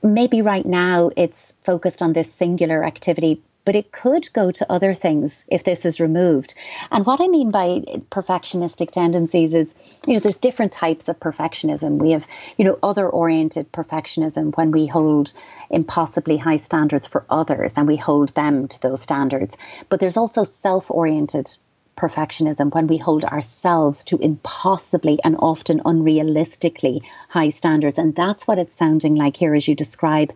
maybe 0.01 0.41
right 0.41 0.65
now 0.65 1.11
it's 1.17 1.53
focused 1.63 2.01
on 2.01 2.13
this 2.13 2.31
singular 2.31 2.85
activity 2.85 3.41
but 3.67 3.75
it 3.75 3.91
could 3.91 4.31
go 4.31 4.49
to 4.49 4.71
other 4.71 4.93
things 4.93 5.43
if 5.49 5.65
this 5.65 5.85
is 5.85 5.99
removed. 5.99 6.53
And 6.89 7.05
what 7.05 7.19
I 7.19 7.27
mean 7.27 7.51
by 7.51 7.81
perfectionistic 8.09 8.91
tendencies 8.91 9.53
is, 9.53 9.75
you 10.07 10.13
know, 10.13 10.21
there's 10.21 10.39
different 10.39 10.71
types 10.71 11.09
of 11.09 11.19
perfectionism. 11.19 11.97
We 11.97 12.11
have, 12.11 12.25
you 12.57 12.63
know, 12.63 12.79
other 12.81 13.09
oriented 13.09 13.73
perfectionism 13.73 14.55
when 14.55 14.71
we 14.71 14.87
hold 14.87 15.33
impossibly 15.69 16.37
high 16.37 16.55
standards 16.55 17.07
for 17.07 17.25
others 17.29 17.77
and 17.77 17.89
we 17.89 17.97
hold 17.97 18.29
them 18.35 18.69
to 18.69 18.81
those 18.81 19.01
standards. 19.01 19.57
But 19.89 19.99
there's 19.99 20.15
also 20.15 20.45
self 20.45 20.89
oriented 20.89 21.53
perfectionism 21.97 22.73
when 22.73 22.87
we 22.87 22.95
hold 22.95 23.25
ourselves 23.25 24.05
to 24.05 24.17
impossibly 24.19 25.19
and 25.25 25.35
often 25.39 25.81
unrealistically 25.81 27.01
high 27.27 27.49
standards. 27.49 27.99
And 27.99 28.15
that's 28.15 28.47
what 28.47 28.59
it's 28.59 28.75
sounding 28.75 29.15
like 29.15 29.35
here 29.35 29.53
as 29.53 29.67
you 29.67 29.75
describe 29.75 30.31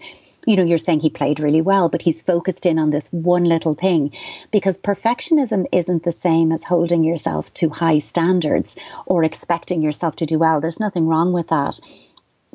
you 0.45 0.55
know, 0.55 0.63
you're 0.63 0.77
saying 0.77 1.01
he 1.01 1.09
played 1.09 1.39
really 1.39 1.61
well, 1.61 1.89
but 1.89 2.01
he's 2.01 2.21
focused 2.21 2.65
in 2.65 2.79
on 2.79 2.89
this 2.89 3.11
one 3.11 3.43
little 3.43 3.75
thing 3.75 4.11
because 4.51 4.77
perfectionism 4.77 5.65
isn't 5.71 6.03
the 6.03 6.11
same 6.11 6.51
as 6.51 6.63
holding 6.63 7.03
yourself 7.03 7.53
to 7.55 7.69
high 7.69 7.99
standards 7.99 8.75
or 9.05 9.23
expecting 9.23 9.81
yourself 9.81 10.15
to 10.15 10.25
do 10.25 10.39
well. 10.39 10.59
There's 10.59 10.79
nothing 10.79 11.07
wrong 11.07 11.31
with 11.31 11.47
that. 11.49 11.79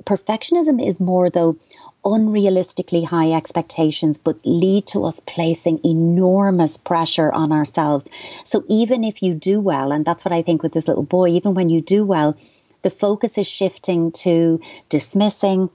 Perfectionism 0.05 0.85
is 0.85 0.99
more, 1.01 1.31
though, 1.31 1.57
unrealistically 2.05 3.05
high 3.05 3.33
expectations, 3.33 4.19
but 4.19 4.45
lead 4.45 4.87
to 4.87 5.05
us 5.05 5.21
placing 5.21 5.81
enormous 5.85 6.79
pressure 6.79 7.33
on 7.33 7.53
ourselves. 7.53 8.09
So 8.45 8.65
even 8.69 9.05
if 9.05 9.23
you 9.23 9.35
do 9.35 9.61
well, 9.61 9.91
and 9.93 10.05
that's 10.05 10.25
what 10.25 10.33
I 10.33 10.43
think 10.43 10.63
with 10.63 10.73
this 10.73 10.87
little 10.87 11.03
boy, 11.03 11.31
even 11.31 11.55
when 11.55 11.69
you 11.69 11.81
do 11.81 12.05
well, 12.05 12.37
the 12.83 12.91
focus 12.91 13.39
is 13.39 13.49
shifting 13.49 14.13
to 14.13 14.61
dismissing, 14.89 15.71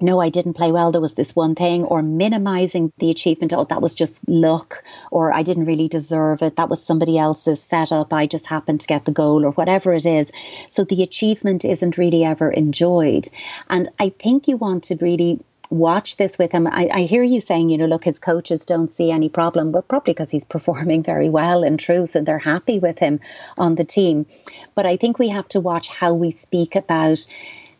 no, 0.00 0.20
I 0.20 0.28
didn't 0.28 0.54
play 0.54 0.72
well. 0.72 0.92
There 0.92 1.00
was 1.00 1.14
this 1.14 1.34
one 1.34 1.54
thing, 1.54 1.84
or 1.84 2.02
minimizing 2.02 2.92
the 2.98 3.10
achievement. 3.10 3.52
Oh, 3.52 3.64
that 3.64 3.82
was 3.82 3.94
just 3.94 4.26
luck, 4.28 4.82
or 5.10 5.32
I 5.32 5.42
didn't 5.42 5.66
really 5.66 5.88
deserve 5.88 6.42
it. 6.42 6.56
That 6.56 6.68
was 6.68 6.84
somebody 6.84 7.18
else's 7.18 7.62
setup. 7.62 8.12
I 8.12 8.26
just 8.26 8.46
happened 8.46 8.80
to 8.82 8.86
get 8.86 9.04
the 9.04 9.12
goal, 9.12 9.44
or 9.44 9.52
whatever 9.52 9.92
it 9.94 10.06
is. 10.06 10.30
So 10.68 10.84
the 10.84 11.02
achievement 11.02 11.64
isn't 11.64 11.98
really 11.98 12.24
ever 12.24 12.50
enjoyed. 12.50 13.28
And 13.68 13.88
I 13.98 14.10
think 14.10 14.48
you 14.48 14.56
want 14.56 14.84
to 14.84 14.96
really 15.00 15.40
watch 15.70 16.16
this 16.16 16.38
with 16.38 16.52
him. 16.52 16.66
I, 16.66 16.88
I, 16.92 17.00
hear 17.02 17.22
you 17.22 17.40
saying, 17.40 17.70
you 17.70 17.78
know, 17.78 17.86
look, 17.86 18.04
his 18.04 18.18
coaches 18.18 18.64
don't 18.64 18.92
see 18.92 19.10
any 19.10 19.28
problem, 19.28 19.72
but 19.72 19.88
probably 19.88 20.12
because 20.12 20.30
he's 20.30 20.44
performing 20.56 21.02
very 21.02 21.28
well 21.28 21.62
in 21.62 21.76
truth 21.76 22.16
and 22.16 22.26
they're 22.26 22.38
happy 22.38 22.78
with 22.78 22.98
him 22.98 23.20
on 23.58 23.74
the 23.74 23.84
team. 23.84 24.26
But 24.74 24.86
I 24.86 24.96
think 24.96 25.18
we 25.18 25.28
have 25.30 25.48
to 25.48 25.60
watch 25.60 25.88
how 25.88 26.14
we 26.14 26.30
speak 26.30 26.76
about 26.76 27.26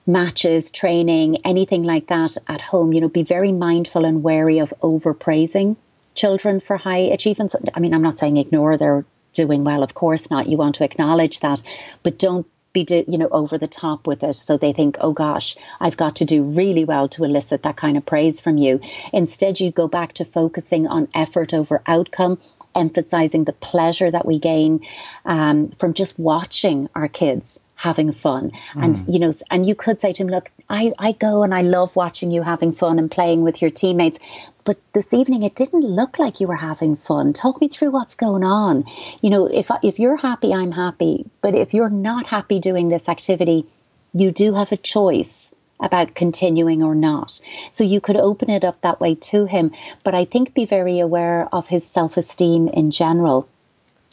matches, 0.07 0.71
training, 0.71 1.39
anything 1.45 1.83
like 1.83 2.07
that 2.09 2.37
at 2.49 2.61
home, 2.61 2.93
you 2.93 3.01
know, 3.01 3.09
be 3.09 3.23
very 3.23 3.53
mindful 3.53 4.05
and 4.05 4.23
wary 4.23 4.59
of 4.59 4.75
overpraising 4.83 5.77
children 6.15 6.61
for 6.61 6.77
high 6.77 6.99
achievements. 6.99 7.57
I 7.75 7.81
mean, 7.81 7.95
I'm 7.95 8.03
not 8.03 8.19
saying 8.19 8.37
ignore 8.37 8.77
their 8.77 9.05
doing 9.33 9.65
well, 9.65 9.83
of 9.83 9.95
course 9.95 10.31
not. 10.31 10.49
You 10.49 10.57
want 10.57 10.77
to 10.77 10.85
acknowledge 10.85 11.41
that, 11.41 11.63
but 12.03 12.19
don't 12.19 12.47
be 12.73 13.05
you 13.09 13.19
know 13.19 13.29
over 13.31 13.57
the 13.57 13.69
top 13.69 14.07
with 14.07 14.25
it 14.25 14.35
so 14.35 14.57
they 14.57 14.73
think 14.73 14.97
oh 15.01 15.13
gosh 15.13 15.55
i've 15.81 15.97
got 15.97 16.17
to 16.17 16.25
do 16.25 16.43
really 16.43 16.85
well 16.85 17.09
to 17.09 17.23
elicit 17.23 17.63
that 17.63 17.77
kind 17.77 17.97
of 17.97 18.05
praise 18.05 18.41
from 18.41 18.59
you 18.59 18.81
instead 19.13 19.61
you 19.61 19.71
go 19.71 19.87
back 19.87 20.13
to 20.13 20.25
focusing 20.25 20.89
on 20.89 21.07
effort 21.15 21.55
over 21.55 21.81
outcome 21.87 22.37
emphasizing 22.75 23.45
the 23.45 23.53
pleasure 23.53 24.11
that 24.11 24.27
we 24.27 24.41
gain 24.41 24.85
um, 25.25 25.71
from 25.79 25.95
just 25.95 26.19
watching 26.19 26.89
our 26.97 27.07
kids 27.07 27.61
having 27.75 28.13
fun. 28.13 28.53
Mm. 28.75 28.85
And, 28.85 29.05
you 29.09 29.19
know, 29.19 29.33
and 29.51 29.67
you 29.67 29.75
could 29.75 30.01
say 30.01 30.13
to 30.13 30.23
him, 30.23 30.29
look, 30.29 30.51
I, 30.69 30.93
I 30.99 31.13
go 31.13 31.43
and 31.43 31.55
I 31.55 31.63
love 31.63 31.95
watching 31.97 32.31
you 32.31 32.43
having 32.43 32.73
fun 32.73 32.99
and 32.99 33.11
playing 33.11 33.43
with 33.43 33.61
your 33.61 33.71
teammates. 33.71 34.19
But 34.65 34.79
this 34.95 35.13
evening, 35.13 35.43
it 35.43 35.55
didn't 35.55 35.83
look 35.83 36.19
like 36.19 36.41
you 36.41 36.47
were 36.47 36.57
having 36.57 36.97
fun. 36.97 37.33
Talk 37.35 37.61
me 37.61 37.69
through 37.69 37.91
what's 37.91 38.15
going 38.15 38.45
on. 38.45 38.85
You 39.21 39.31
know, 39.31 39.47
if, 39.47 39.71
if 39.83 39.99
you're 39.99 40.17
happy, 40.17 40.55
I'm 40.55 40.73
happy. 40.73 41.27
But 41.43 41.55
if 41.55 41.75
you're 41.75 41.91
not 41.91 42.27
happy 42.27 42.61
doing 42.61 42.89
this 42.89 43.09
activity, 43.09 43.67
you 44.15 44.31
do 44.31 44.55
have 44.55 44.73
a 44.73 44.77
choice 44.79 45.55
about 45.81 46.15
continuing 46.15 46.83
or 46.83 46.95
not. 46.95 47.41
So 47.73 47.85
you 47.85 48.01
could 48.01 48.17
open 48.17 48.49
it 48.49 48.65
up 48.65 48.81
that 48.81 49.01
way 49.01 49.17
to 49.17 49.45
him. 49.45 49.73
But 50.03 50.15
I 50.15 50.25
think 50.25 50.55
be 50.55 50.65
very 50.65 51.01
aware 51.01 51.49
of 51.53 51.67
his 51.67 51.85
self 51.85 52.17
esteem 52.17 52.69
in 52.69 52.91
general 52.91 53.49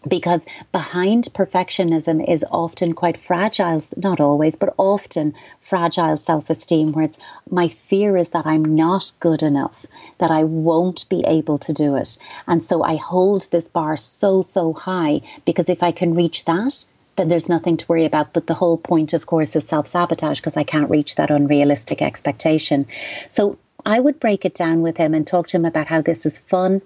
because 0.08 0.46
behind 0.72 1.26
perfectionism 1.34 2.28
is 2.28 2.46
often 2.52 2.94
quite 2.94 3.18
fragile, 3.18 3.82
not 3.98 4.20
always, 4.20 4.56
but 4.56 4.74
often 4.78 5.34
fragile 5.60 6.18
self 6.18 6.50
esteem, 6.50 6.92
where 6.92 7.06
it's 7.06 7.18
my 7.50 7.68
fear 7.68 8.18
is 8.18 8.30
that 8.30 8.46
I'm 8.46 8.76
not 8.76 9.12
good 9.20 9.44
enough, 9.44 9.86
that 10.18 10.32
I 10.32 10.44
won't 10.44 11.08
be 11.10 11.24
able 11.26 11.58
to 11.60 11.74
do 11.74 11.96
it. 11.96 12.18
And 12.48 12.64
so 12.64 12.84
I 12.84 12.96
hold 12.96 13.48
this 13.52 13.68
bar 13.68 13.98
so, 13.98 14.42
so 14.42 14.74
high 14.74 15.22
because 15.46 15.70
if 15.70 15.84
I 15.84 15.92
can 15.92 16.16
reach 16.16 16.46
that, 16.46 16.86
then 17.16 17.28
there's 17.28 17.50
nothing 17.50 17.78
to 17.78 17.86
worry 17.88 18.06
about. 18.06 18.34
But 18.34 18.48
the 18.48 18.54
whole 18.54 18.78
point, 18.78 19.14
of 19.14 19.26
course, 19.26 19.56
is 19.56 19.68
self 19.68 19.88
sabotage 19.88 20.40
because 20.40 20.58
I 20.58 20.64
can't 20.64 20.90
reach 20.90 21.16
that 21.16 21.32
unrealistic 21.32 22.02
expectation. 22.02 22.88
So 23.30 23.58
I 23.86 24.00
would 24.00 24.20
break 24.20 24.46
it 24.46 24.54
down 24.54 24.82
with 24.82 24.98
him 24.98 25.14
and 25.14 25.26
talk 25.26 25.48
to 25.48 25.58
him 25.58 25.66
about 25.66 25.88
how 25.88 26.02
this 26.02 26.26
is 26.26 26.40
fun, 26.40 26.82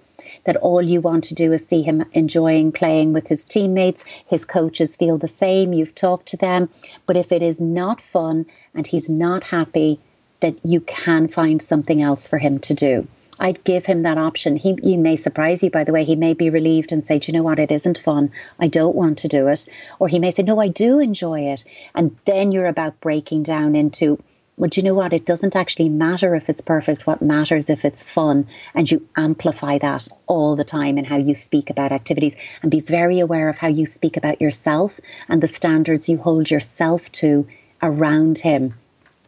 that 0.46 0.56
all 0.58 0.82
you 0.82 1.02
want 1.02 1.26
to 1.26 1.36
do 1.36 1.52
is 1.54 1.66
see 1.66 1.82
him 1.82 2.06
enjoying 2.14 2.72
playing 2.72 3.14
with 3.14 3.28
his 3.28 3.44
teammates. 3.44 4.04
His 4.28 4.46
coaches 4.46 4.96
feel 4.96 5.18
the 5.18 5.28
same. 5.28 5.74
You've 5.74 5.96
talked 5.96 6.28
to 6.28 6.38
them. 6.38 6.70
But 7.06 7.18
if 7.18 7.32
it 7.32 7.42
is 7.42 7.60
not 7.60 8.00
fun 8.00 8.46
and 8.74 8.88
he's 8.88 9.10
not 9.10 9.44
happy, 9.44 10.00
that 10.40 10.56
you 10.64 10.80
can 10.82 11.28
find 11.28 11.62
something 11.62 12.02
else 12.02 12.28
for 12.28 12.38
him 12.38 12.60
to 12.60 12.74
do. 12.74 13.08
I'd 13.38 13.64
give 13.66 13.86
him 13.86 14.04
that 14.04 14.18
option. 14.18 14.56
He, 14.56 14.78
he 14.82 14.96
may 14.96 15.18
surprise 15.18 15.62
you, 15.62 15.70
by 15.70 15.84
the 15.84 15.92
way. 15.92 16.06
He 16.06 16.16
may 16.16 16.34
be 16.34 16.50
relieved 16.50 16.92
and 16.92 17.06
say, 17.06 17.20
Do 17.20 17.32
you 17.32 17.38
know 17.38 17.44
what? 17.44 17.60
It 17.60 17.72
isn't 17.72 17.98
fun. 17.98 18.32
I 18.60 18.68
don't 18.68 18.96
want 18.96 19.20
to 19.20 19.28
do 19.28 19.48
it. 19.50 19.68
Or 20.00 20.08
he 20.08 20.20
may 20.20 20.32
say, 20.32 20.44
No, 20.44 20.60
I 20.60 20.70
do 20.70 21.00
enjoy 21.00 21.42
it. 21.52 21.66
And 21.94 22.16
then 22.26 22.54
you're 22.54 22.68
about 22.68 23.02
breaking 23.02 23.44
down 23.44 23.76
into, 23.76 24.22
well, 24.58 24.70
do 24.70 24.80
you 24.80 24.86
know 24.86 24.94
what? 24.94 25.12
It 25.12 25.26
doesn't 25.26 25.56
actually 25.56 25.90
matter 25.90 26.34
if 26.34 26.50
it's 26.50 26.62
perfect. 26.62 27.06
What 27.06 27.22
matters 27.22 27.70
if 27.70 27.84
it's 27.84 28.04
fun. 28.04 28.48
And 28.74 28.90
you 28.90 29.06
amplify 29.16 29.80
that 29.80 30.08
all 30.28 30.56
the 30.56 30.64
time 30.64 30.98
in 30.98 31.04
how 31.04 31.18
you 31.18 31.36
speak 31.36 31.70
about 31.70 31.92
activities 31.92 32.36
and 32.62 32.72
be 32.72 32.80
very 32.80 33.20
aware 33.20 33.50
of 33.50 33.58
how 33.58 33.68
you 33.68 33.86
speak 33.86 34.16
about 34.16 34.42
yourself 34.42 35.00
and 35.28 35.44
the 35.44 35.48
standards 35.48 36.08
you 36.08 36.18
hold 36.18 36.50
yourself 36.50 37.12
to 37.14 37.48
around 37.84 38.40
him. 38.40 38.74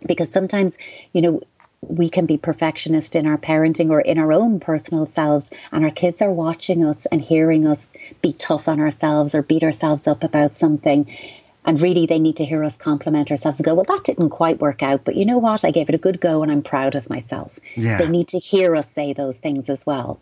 Because 0.06 0.32
sometimes, 0.32 0.78
you 1.12 1.22
know, 1.22 1.42
we 1.82 2.10
can 2.10 2.26
be 2.26 2.38
perfectionist 2.38 3.16
in 3.16 3.28
our 3.28 3.38
parenting 3.38 3.90
or 3.92 4.02
in 4.02 4.18
our 4.18 4.34
own 4.34 4.60
personal 4.60 5.06
selves, 5.06 5.52
and 5.72 5.84
our 5.84 5.92
kids 5.92 6.22
are 6.22 6.32
watching 6.32 6.84
us 6.84 7.06
and 7.06 7.22
hearing 7.22 7.68
us 7.68 7.90
be 8.22 8.34
tough 8.34 8.68
on 8.68 8.80
ourselves 8.80 9.36
or 9.36 9.42
beat 9.42 9.64
ourselves 9.64 10.08
up 10.08 10.24
about 10.24 10.58
something. 10.58 11.08
And 11.68 11.80
really, 11.82 12.06
they 12.06 12.18
need 12.18 12.38
to 12.38 12.46
hear 12.46 12.64
us 12.64 12.78
compliment 12.78 13.30
ourselves 13.30 13.60
and 13.60 13.66
go, 13.66 13.76
Well, 13.76 13.84
that 13.84 14.06
didn't 14.06 14.30
quite 14.30 14.60
work 14.60 14.82
out, 14.82 15.04
but 15.04 15.16
you 15.16 15.26
know 15.26 15.38
what? 15.38 15.66
I 15.66 15.72
gave 15.72 15.90
it 15.90 15.96
a 15.96 16.00
good 16.00 16.22
go 16.22 16.42
and 16.42 16.52
I'm 16.52 16.64
proud 16.64 16.96
of 16.96 17.10
myself. 17.10 17.60
Yeah. 17.76 17.98
They 17.98 18.08
need 18.08 18.30
to 18.30 18.40
hear 18.40 18.76
us 18.76 18.90
say 18.90 19.14
those 19.14 19.38
things 19.38 19.70
as 19.70 19.86
well. 19.86 20.20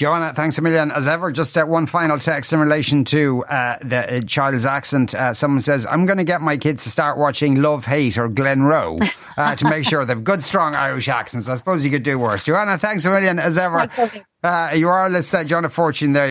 Joanna, 0.00 0.32
thanks 0.32 0.56
a 0.56 0.62
million 0.62 0.90
as 0.92 1.06
ever. 1.06 1.30
Just 1.30 1.58
uh, 1.58 1.64
one 1.66 1.86
final 1.86 2.18
text 2.18 2.54
in 2.54 2.60
relation 2.60 3.04
to 3.04 3.44
uh, 3.44 3.76
the 3.82 4.16
uh, 4.16 4.20
child's 4.22 4.64
accent. 4.64 5.14
Uh, 5.14 5.34
someone 5.34 5.60
says, 5.60 5.84
I'm 5.84 6.06
going 6.06 6.16
to 6.16 6.24
get 6.24 6.40
my 6.40 6.56
kids 6.56 6.84
to 6.84 6.90
start 6.90 7.18
watching 7.18 7.60
Love, 7.60 7.84
Hate 7.84 8.16
or 8.16 8.26
Glenroe 8.26 8.98
uh, 9.36 9.56
to 9.56 9.68
make 9.68 9.84
sure 9.84 10.06
they've 10.06 10.24
good, 10.24 10.42
strong 10.42 10.74
Irish 10.74 11.08
accents. 11.10 11.50
I 11.50 11.56
suppose 11.56 11.84
you 11.84 11.90
could 11.90 12.02
do 12.02 12.18
worse. 12.18 12.44
Joanna, 12.44 12.78
thanks 12.78 13.04
a 13.04 13.10
million 13.10 13.38
as 13.38 13.58
ever. 13.58 13.90
Uh, 14.42 14.72
you 14.74 14.88
are, 14.88 15.10
let's 15.10 15.28
say, 15.28 15.44
John 15.44 15.68
Fortune 15.68 16.14
there. 16.14 16.30